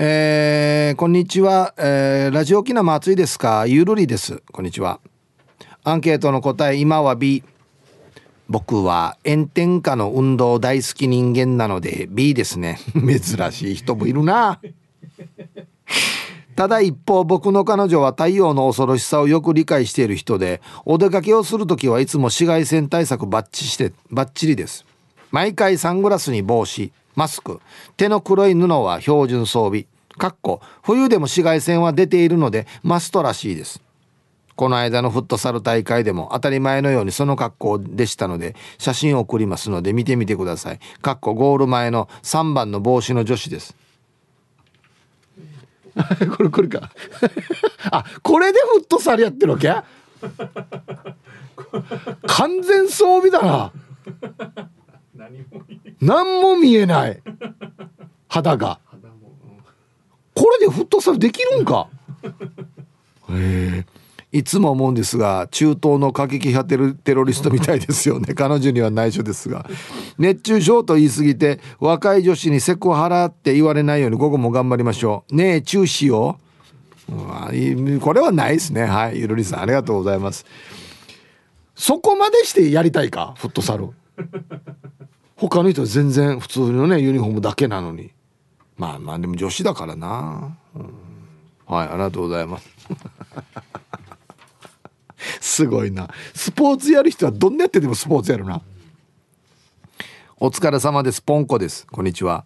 [0.00, 5.00] えー、こんにちは、えー、ラジオ沖縄暑いですかゆるりですこんにちは
[5.82, 7.42] アンケートの答え今は B
[8.48, 14.60] 僕は炎天下の運動大好き人間なので B ですね珍しい人もいるな
[16.58, 24.84] ただ一方僕の彼女は太陽の恐ろしさをよく理解している人でお出かけをする時はいつも紫外線対策バッチしてバッチリです。
[25.30, 27.60] 毎回サングラスに帽子マスク
[27.96, 29.86] 手の黒い布は標準装備
[30.16, 33.80] かっこ冬でも紫外線は出ているのでマストらしいです。
[34.56, 40.80] この間のフットサル大会でも当たり前のようにその格好でしたので写真を送りますので見てみてください。
[41.02, 43.76] かっこゴール前の3番の帽子の女子です。
[46.36, 46.90] これこれか。
[47.90, 49.68] あこれでフットサルやってるわけ？
[52.26, 53.72] 完全装備だな。
[56.00, 57.20] 何も見えない。
[58.28, 58.78] 肌が。
[60.34, 61.88] これでフットサルできるんか？
[63.30, 63.86] へえ
[64.30, 66.68] いつも思うんですが中東の過激派
[67.02, 68.34] テロリストみたいですよね。
[68.36, 69.68] 彼女には内緒ですが。
[70.18, 75.34] 熱中症と言い過ぎて若い女子にセクハラって言われないように午後も頑張りましょう。
[75.34, 76.36] ねえ中止を。
[78.00, 78.84] これはないですね。
[78.84, 80.44] はいゆるりさんありがとうございます。
[81.74, 83.34] そこまでしてやりたいか？
[83.38, 83.90] フットサル。
[85.36, 88.10] 他の人は全然普通のねユニフォームだけなのに。
[88.78, 90.82] まあまあでも女子だからな、うん、
[91.66, 92.68] はいありがとうございます
[95.40, 96.08] すごいな。
[96.34, 98.62] スポーツやる人はどんなやってでもスポーツやるな。
[100.38, 101.20] お疲れ様です。
[101.22, 101.86] ポンコです。
[101.86, 102.44] こんにちは。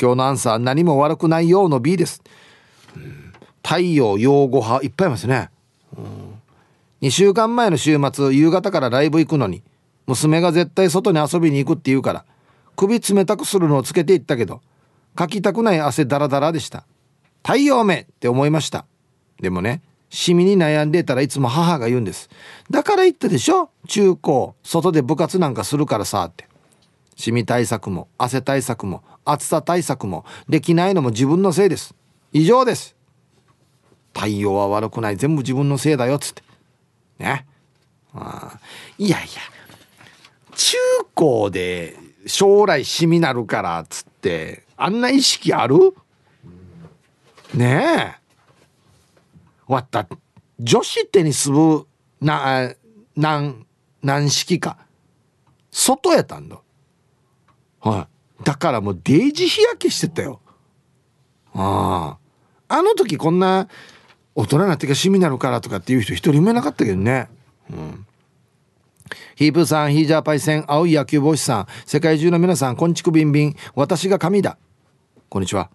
[0.00, 2.22] 今日のアンサー何も悪くないようの B です、
[3.62, 5.50] 太陽養護派いっぱいいますね、
[5.96, 6.42] うん、
[7.00, 9.62] 2週間前の週末夕方からライブ行くのに
[10.06, 12.24] 娘が絶対外に遊びに行くって言うから
[12.76, 14.60] 首冷たくするのをつけていったけど
[15.14, 16.84] かきたくない汗ダラダラでした。
[17.42, 18.84] 太陽目って思いました。
[19.40, 22.30] でもねシミに悩んでたらいつも母が言うんです。
[22.70, 23.70] だから言ったでしょ？
[23.88, 26.48] 中高外で部活なんかするからさって。
[27.16, 31.94] シミ対策も汗対策も暑さ対策もできないのも自分のせいです。
[32.32, 32.94] 以上です。
[34.14, 35.16] 太陽は悪くない。
[35.16, 36.42] 全部自分のせいだよっつって。
[37.18, 37.46] ね？
[38.14, 38.58] あ。
[38.98, 39.26] いやいや。
[40.54, 40.76] 中
[41.14, 41.96] 高で
[42.26, 45.94] 将来シミなるからっつってあんな意識ある？
[47.54, 48.25] ねえ。
[49.66, 50.06] わった。
[50.58, 51.86] 女子テニス部
[52.20, 52.74] な
[53.16, 53.66] 何
[54.02, 54.78] 何式か。
[55.70, 56.60] 外やったんだ。
[57.80, 58.08] は
[58.40, 58.44] い。
[58.44, 60.40] だからもうデイジ日焼けしてたよ。
[61.54, 62.18] あ
[62.68, 63.68] ああの時こんな
[64.34, 67.28] 大人になってか趣味なのからとかっていう人一人もいなかったけどね。
[67.70, 68.06] うん。
[69.36, 74.58] ヒープさん、ヒージャーパイセン、青い野球帽子さん、世界中の皆さん、こんちくびんびん、私が神だ。
[75.28, 75.70] こんにちは。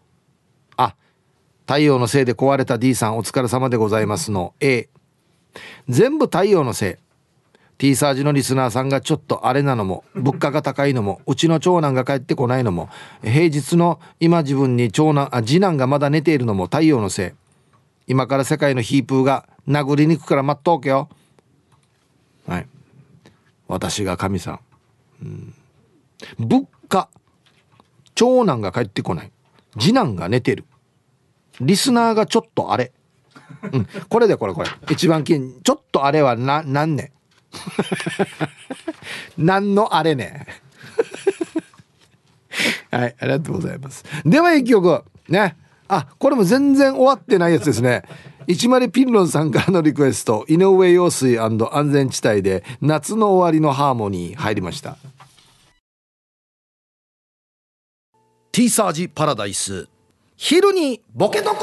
[0.78, 0.96] あ
[1.72, 4.54] 太陽のせいで壊れた D さんお疲れ様でございますの。
[4.60, 4.90] A
[5.88, 7.48] 全部太陽のせい。
[7.78, 12.90] T サージのリスナーさんがちょっとあれなのも物価が高いのもうちの長男が帰ってこないのも
[13.24, 17.32] 平日の今自分に長男あ次男がまだ寝ているのも太陽のせい。
[18.06, 21.08] 今から世界のヒープーが殴りに行くから待っとけよ。
[22.50, 22.68] はい。
[23.70, 24.60] 私が神さん、
[25.22, 25.54] うん、
[26.38, 27.08] 物価。
[28.14, 29.32] 長男が帰ってこない。
[29.80, 30.66] 次男が寝てる。
[31.60, 32.92] リスナーがちょっとあれ。
[33.74, 34.70] うん、これでこれこれ。
[34.90, 37.12] 一番金、ちょっとあれはな、なんね。
[39.38, 40.48] 何のあれね。
[42.92, 44.04] はい、ありがとうございます。
[44.26, 45.04] では一曲。
[45.28, 45.58] ね。
[45.88, 48.04] あ、これも全然終わってないやつですね。
[48.48, 51.58] 一丸ピンロンさんからのリクエスト、井上陽水安
[51.92, 54.98] 全地帯で夏の終わりのハーモニー入りました。
[58.52, 59.88] T サージパラダイス。
[60.44, 61.56] 昼にボケとこ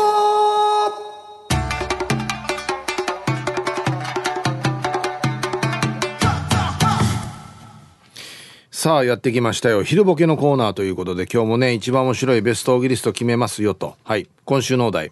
[8.70, 9.82] さあやってきましたよ。
[9.82, 13.96] 昼ボケのコーナーということで今日もね一番面白いベストオーギリスト決めますよと。
[14.04, 14.28] はい。
[14.44, 15.10] 今週のお題。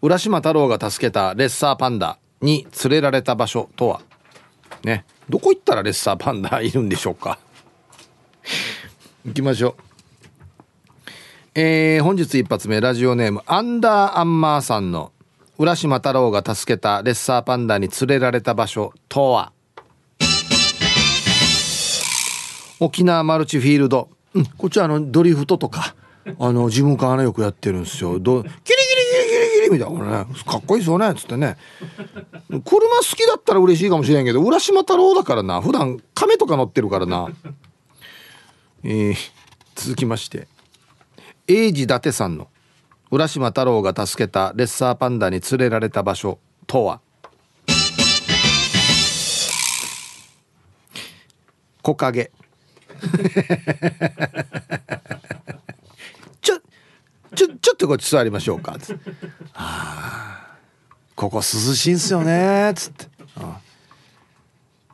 [0.00, 4.00] 浦島太郎が助けたレッサーパンダに連れられた場所とは？
[4.84, 5.04] ね。
[5.28, 7.40] どこ行ったらレッサーパンダいるんでしょうか？
[9.26, 9.87] 行きましょう。
[11.60, 15.10] えー、本日一発目ラジオネームアンダーアンマーさんの
[15.58, 19.52] 浦島太郎が助けたレッサーパンダに連れられた場所とは？
[22.78, 25.96] 沖縄マルチフィールド、うん、こっちはあのドリフトとか
[26.38, 28.20] あの自分からよくやってるんですよ。
[28.20, 29.98] どキリキリキリキリキリみたいな。
[29.98, 31.56] これねかっこいいですよねつってね。
[32.48, 35.60] 車好きだったら嬉しいかもしれんけど浦島太郎だからな。
[35.60, 37.30] 普段亀とか乗ってるからな。
[38.84, 39.16] えー、
[39.74, 40.46] 続きまして。
[41.50, 42.48] 英治伊達さんの
[43.10, 47.00] 浦島太郎が助けたレッサーパンダに連れられた場所とは？
[51.82, 52.30] 木陰。
[56.42, 56.58] ちょ
[57.34, 58.76] ちょちょっとこっち座りましょうか。
[58.78, 58.94] つ
[59.54, 60.54] あ
[61.16, 62.74] ここ涼しいんすよね。
[62.76, 63.06] つって。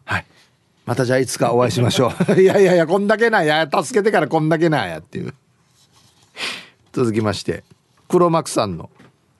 [0.04, 0.26] はい。
[0.86, 2.34] またじゃあいつかお会いしましょう。
[2.40, 3.68] いやいやいやこんだけなんや。
[3.68, 5.34] 助けてからこんだけなんやっていう。
[6.94, 7.64] 続きまして
[8.06, 8.88] 黒幕さんの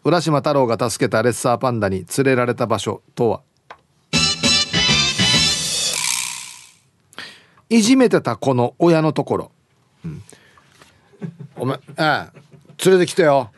[0.02, 3.42] 浦島太郎が助けたレッサーパンダに連れられた場所とは？
[7.70, 9.52] いじめてた子の親のところ、
[10.05, 10.22] うん、
[11.55, 12.38] お前ああ
[12.84, 13.52] 連れてきてよ。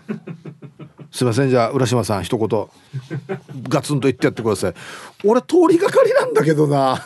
[1.11, 1.49] すいません。
[1.49, 2.69] じゃあ浦島さん一言
[3.71, 4.75] ガツンと言ってやってください。
[5.25, 7.03] 俺通りがかりなんだけどな。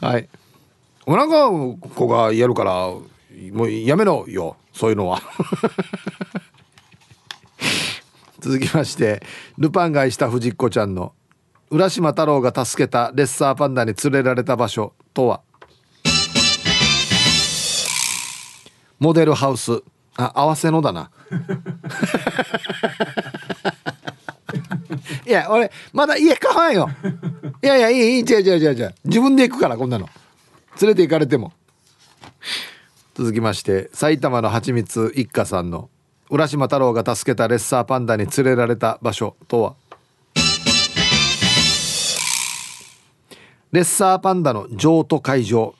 [0.00, 0.28] はい。
[1.06, 2.90] お前なんか子がやるから
[3.50, 4.56] もうやめろよ。
[4.72, 5.20] そういうのは。
[8.40, 9.22] 続きまして
[9.56, 11.12] ルパンがいした藤子ちゃんの
[11.70, 15.40] 浦島太郎が助けたレッサーパンダに連れられた場所とは？
[18.98, 19.82] モデルハウス。
[20.16, 21.10] あ合わせのだな。
[25.26, 26.88] いや俺まだ家買わんよ。
[27.62, 28.94] いやいやいいいい違う違う違う違う。
[29.04, 30.08] 自分で行くからこんなの。
[30.80, 31.52] 連れて行かれても。
[33.14, 35.90] 続きまして埼玉のはちみつ一家さんの
[36.30, 39.74] 浦島太郎が助けたレッサーパンダに連れられた場所とは？
[43.72, 45.74] レッサーパンダの譲渡会場。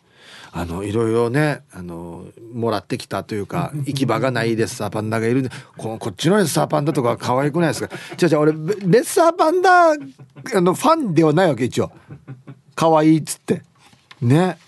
[0.54, 7.96] あのいろいろねあのもらってきたというか 行き場がないレッサーパンダがいるここっちのレッサーパンダとか可愛くないですか？
[8.20, 8.58] 違う違う俺レ
[9.00, 9.96] ッサーパンダあ
[10.60, 11.90] のファンではないわけ一応。
[12.74, 13.62] 可愛いっつって。
[14.20, 14.58] ね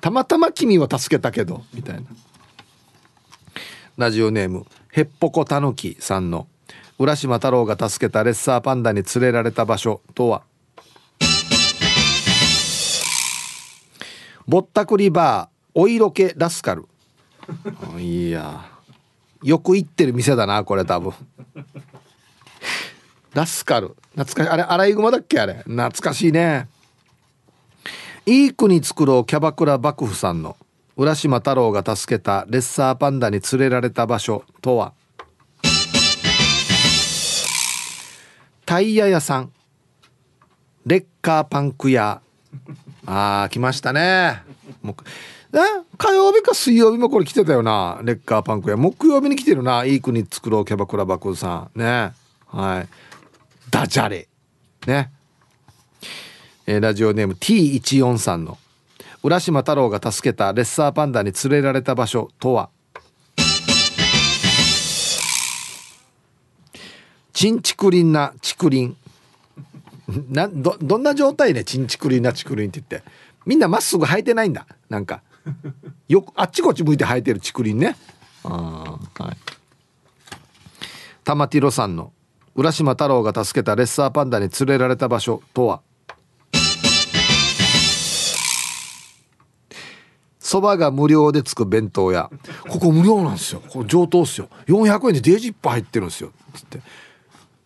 [0.00, 2.02] たまたま君を助けたけどみたいな。
[3.96, 6.46] ラジオネームへっぽこたぬきさんの
[6.98, 10.42] 浦島太郎が助けたレッサーパンダに連れられた場所とは。
[14.46, 16.86] ぼったくりバーお色気ラスカル。
[17.98, 18.64] いや
[19.42, 21.12] よく行ってる店だなこれ多分。
[23.34, 23.96] ラスカル。
[24.16, 24.48] 懐かしい。
[24.48, 25.54] あれアライグマだっけあれ。
[25.64, 26.68] 懐かしいね。
[28.28, 30.54] いい国作ろうキャバクラ幕府さんの。
[30.98, 34.92] 浦島太郎が助けたレッサーパンダに連れられた場所とは。
[38.66, 39.52] タイヤ屋さん。
[40.84, 42.20] レッカーパンク屋。
[43.06, 44.42] ああ来ましたね。
[44.82, 44.94] も
[45.54, 45.56] え
[45.96, 47.98] 火曜日か水曜日もこれ来てたよな。
[48.02, 49.86] レッカーパンクや木曜日に来てるな。
[49.86, 51.78] いい国作ろうキャバクラバクさん。
[51.80, 52.12] ね。
[52.48, 52.88] はい。
[53.70, 54.28] ダジャレ。
[54.86, 55.12] ね。
[56.70, 58.58] えー、ラジオネーム T14 さんの
[59.22, 62.68] 浦島太郎が助けたレッサーパンダに連れられた場所とは？
[67.32, 68.96] チンチクリンなチクリン。
[70.28, 71.64] などどんな状態ね？
[71.64, 73.10] チンチクリンなチクリンって言って。
[73.46, 74.66] みんなまっすぐ生えてないんだ。
[74.90, 75.22] なんか。
[76.06, 77.96] よあっちこっち向いて生えてる竹林ね。
[78.44, 79.36] あはい。
[81.24, 82.12] 玉ティロさんの
[82.54, 85.80] 浦島太郎が助けたレッサーパンダに連れられた場所とは？
[90.48, 92.30] そばが無料でつく弁当屋。
[92.70, 93.60] ここ無料なんですよ。
[93.68, 94.48] これ上等っすよ。
[94.66, 96.32] 400円でデージいっぱい入ってるんですよ。
[96.54, 96.80] つって。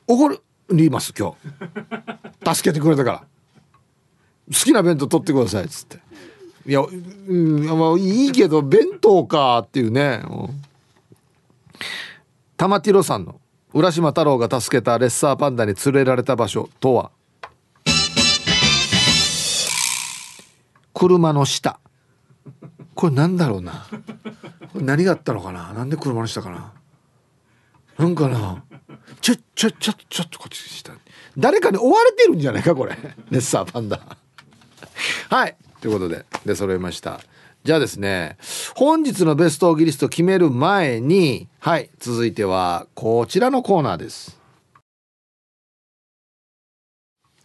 [0.09, 0.31] おご
[0.69, 1.37] ります今
[2.43, 2.57] 日。
[2.57, 3.19] 助けてくれたから。
[4.49, 5.67] 好きな弁当取ってください。
[5.67, 6.01] っつって。
[6.67, 10.21] いや、うん、まあいいけど弁当かっていうね。
[12.57, 13.41] 玉ティロさんの
[13.73, 17.13] 浦島太郎が助けたレッサーパンダに連れられた場所とは？
[20.93, 21.79] 車の下。
[22.95, 23.87] これなんだろうな。
[24.73, 25.73] これ何があったのかな。
[25.73, 26.73] なんで車の下かな。
[27.99, 28.65] なんかな。
[29.21, 30.93] ちょちょちょちょっとこっち下
[31.37, 32.97] 誰かに追われてるんじゃないかこれ。
[33.31, 34.01] レッサーパンダ。
[35.31, 35.57] はい。
[35.81, 37.21] ということでで揃いました。
[37.65, 38.37] じゃあですね
[38.75, 44.42] 本日のベストオギリスト決める前にはい続いてはこちらのコーナーです。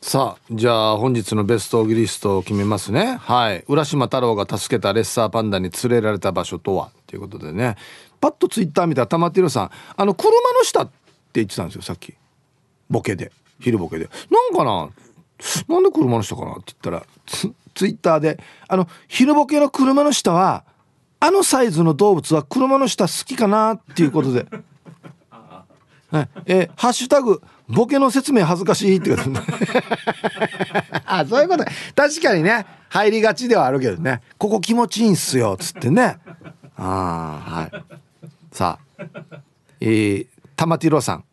[0.08, 3.18] さあじゃあ本日のベストオギリストを決めますね。
[3.20, 3.66] はい。
[3.68, 6.92] 浦島太郎が助けたレッサーパンダに連れられた場所とは？
[7.08, 7.76] ということでね。
[8.22, 10.92] パッとツイッター見たら玉てるさんあの車の下って
[11.34, 12.14] 言ってたんですよさっき。
[12.90, 13.34] ボケで。
[13.60, 14.10] 昼ボケで。
[14.32, 14.90] なんかな？
[15.68, 18.40] なんで車の下かなって言ったらツイッターで
[18.70, 20.64] あの昼ボケの車の下は
[21.20, 24.46] あのサイズの動物は車の下好きかなっていうことで。
[26.10, 29.24] はい、えー、ハッシュタグボケの説明恥ずかしいってこと
[31.06, 31.66] あそういうこと。
[31.96, 32.66] 確かにね。
[32.90, 34.22] 入りがちではあるけどね。
[34.38, 36.18] ここ気持ちいいんすよっつってね。
[36.78, 37.72] ああはい。
[38.52, 39.06] さあ。
[39.82, 41.24] えー、玉ティロさん。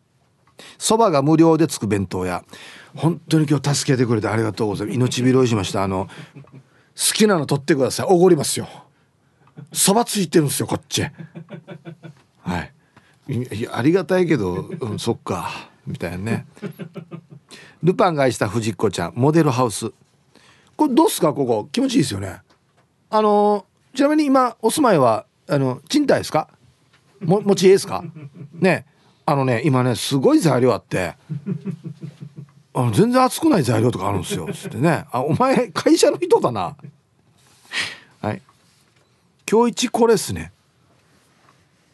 [0.77, 2.43] そばが無料でつく弁当屋。
[2.95, 4.95] 本当に今日助けてくれてありがとうございます。
[4.97, 5.83] 命拾いしました。
[5.83, 6.07] あの
[6.95, 8.05] 好きなの取ってください。
[8.09, 8.67] おごりますよ。
[9.71, 11.01] そばついてるんですよこっち。
[12.41, 12.71] はい。
[13.33, 15.69] いありがたいけど、うん、そっか。
[15.85, 16.45] みたいなね。
[17.83, 19.91] ルパンが愛した藤子ちゃんモデルハウス。
[20.75, 21.33] これどうすか？
[21.33, 21.69] ここ。
[21.71, 22.41] 気持ちいいですよね。
[23.09, 26.49] あのちなみに今お住まいはあの賃貸ですか？
[27.21, 28.03] も持ち家ですか？
[28.53, 28.85] ね。
[29.25, 31.15] あのね今ねすごい材料あって。
[32.73, 34.49] あの全然熱くない材料とかあるんですよ。
[34.53, 35.05] つってね。
[35.11, 36.75] あお前会社の人だな。
[38.21, 38.41] はい。
[39.49, 40.51] 今日一これっすね、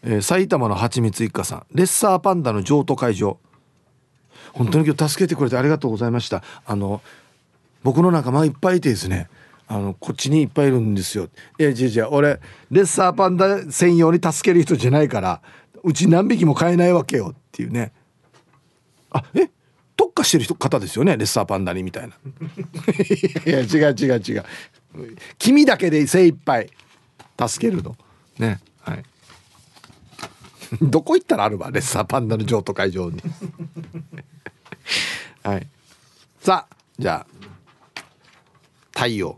[0.02, 1.66] えー、埼玉のはちみつ一家さん。
[1.74, 3.38] レッサーパンダの譲渡会場。
[4.54, 6.43] 本当に今日助けてくれてありがとうございました。
[6.66, 7.02] あの
[7.84, 9.30] 僕の仲間いっぱいいてですね
[9.68, 11.30] あのこっちにいっぱいいるんですよ。
[11.58, 12.39] いや違う違う俺
[12.70, 15.41] レッサーパンダ専用に助ける人じゃないから
[15.84, 17.91] うち何匹も飼えないわけよっていうね。
[19.12, 19.49] あえ？
[19.97, 22.16] 特化してる人方ですよねレッサーパンダにみたいな。
[23.45, 24.45] いや違う違う違う。
[25.38, 26.70] 君だけで精一杯
[27.39, 27.95] 助けるの。
[28.39, 29.04] ねはい。
[30.82, 33.22] どこ行ったらあるわレッサーパンダの譲渡会場に。
[35.44, 35.68] はい。
[36.39, 38.02] さあじゃあ
[38.94, 39.38] 太陽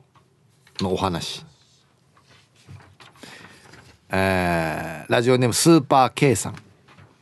[0.80, 1.46] のお話。
[4.10, 6.56] えー、ラジオネームスーパー K さん。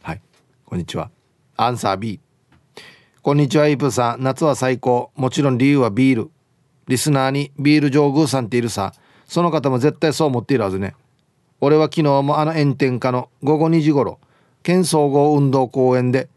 [0.01, 0.21] はい。
[0.65, 1.09] こんにちは。
[1.55, 2.19] アンサー B
[3.21, 4.23] こんにちはイープさん。
[4.23, 5.11] 夏は最高。
[5.15, 6.32] もちろん理由はビール。
[6.88, 8.93] リスナーにビール上宮さんっているさ。
[9.25, 10.95] その方も絶対そう思っているはずね。
[11.61, 14.19] 俺は昨日もあの炎天下の午後2時頃
[14.63, 16.27] 県総合運動公園で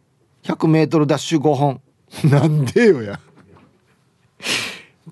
[0.43, 1.81] 100m ダッシュ5本
[2.25, 3.19] なんでよや。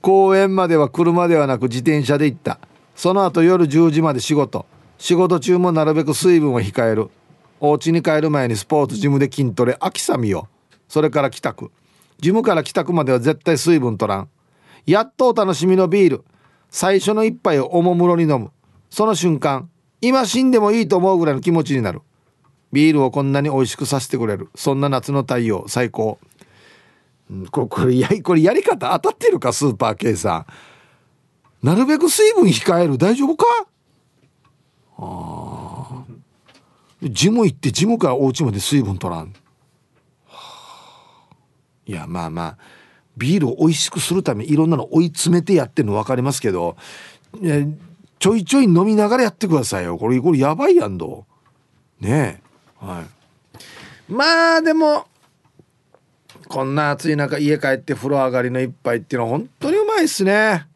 [0.01, 2.59] 公園までは車ではなく自転車で行った。
[2.95, 4.67] その後夜10時まで仕事。
[4.99, 7.09] 仕事中もなるべく水分を控える。
[7.61, 9.77] お家に帰る前にスポーツジムで筋トレ。
[9.81, 10.49] 秋雨よ
[10.89, 11.71] それから帰宅。
[12.21, 14.29] ジムから帰宅までは絶対水分取らん。
[14.87, 16.25] やっとお楽しみのビール。
[16.71, 18.51] 最初の一杯をおもむろに飲む。
[18.91, 19.69] その瞬間
[20.01, 22.03] 今死んでもいいと思うぐらいの気持ちになる。
[22.73, 24.49] ビールをこんなに美味しくさせてくれる。
[24.57, 26.19] そんな夏の太陽最高。
[27.51, 30.47] これ これやこれやり方当たってるかスーパー系さ
[31.63, 32.99] んなるべく水分控える。
[32.99, 33.47] 大丈夫か？
[34.99, 36.05] あ
[37.03, 39.33] ジム行ってジムからお家まで水分取らん。
[41.87, 42.59] いやまあまあ
[43.17, 46.77] ビールを美味しくするためいろんなの追い詰めてやってるの分かりますけど
[48.19, 49.99] ちょいちょい飲みながらやってくださいよ。
[49.99, 51.27] これこれやばいやんど。
[52.01, 52.41] ね
[52.83, 52.85] え。
[52.85, 54.13] はい。
[54.13, 54.25] ま
[54.57, 55.07] あでも
[56.49, 60.67] こんな暑い中家帰って風呂上がりの一杯っていうのは本当にうまいっすね。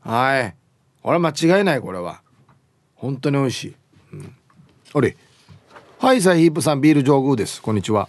[0.00, 0.54] はい。
[1.02, 2.22] これは間違いないこれは。
[2.94, 3.74] 本当に美味しい、
[4.12, 4.34] うん、
[4.94, 5.16] あれ。
[5.98, 7.60] はいサイヒープさんビール上宮です。
[7.60, 8.08] こんにちは。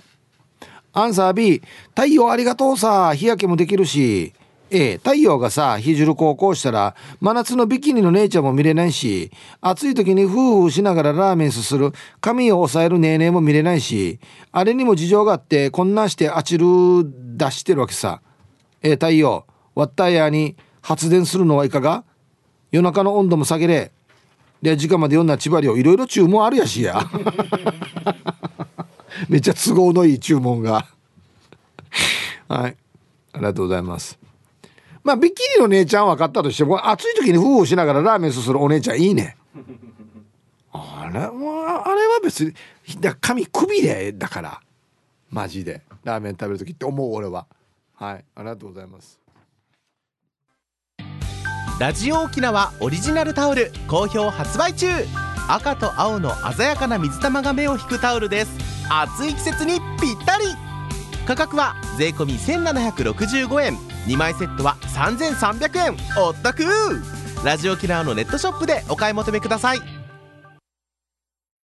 [0.94, 3.14] アンサー B 太陽ありがとうさ。
[3.14, 4.34] 日焼けもできるし。
[4.70, 14.20] A 太陽がさ日汁高校したら真夏のビキニの姉ちゃんも見れないし暑い時にフーフーしながらラーメンすする髪を抑えるネーネーも見れないし
[14.52, 16.66] あれにも事情があってこんなしてあちる
[17.38, 18.22] 出してるわけさ。
[18.82, 22.04] A 太陽ワッタイヤーに発電するのはいかが？
[22.72, 23.92] 夜中の温度も下げれ。
[24.62, 27.00] で時間まで読んだ千葉りをいろいろ注文あるやしや。
[29.30, 30.88] めっちゃ都合のいい注文が。
[32.48, 32.76] はい。
[33.34, 34.27] ありがとうございます。
[35.08, 39.38] まあビキニの姉ちゃん分かったとしても暑い時にフーしながらラーメンすするお姉ちゃんいいね。
[40.74, 42.54] あれはあれは別に
[43.00, 44.60] だ髪くびれだから。
[45.30, 45.82] マジで。
[46.04, 47.48] ラーメン食べる時って思う俺は。
[47.96, 48.26] はい。
[48.36, 49.18] ありがとうございます。
[51.80, 53.72] ラジオ沖縄オリジナルタオル。
[53.88, 54.88] 好評発売中。
[55.48, 58.52] 赤と青の鮮やかな水玉が目を引くタオルです。
[58.92, 60.67] 暑い季節にぴったり。
[61.28, 63.76] 価格は税込1765円。
[64.08, 66.64] 2枚セットは3300円お得
[67.44, 69.97] ラジオキラーのネットショップでお買い求めください。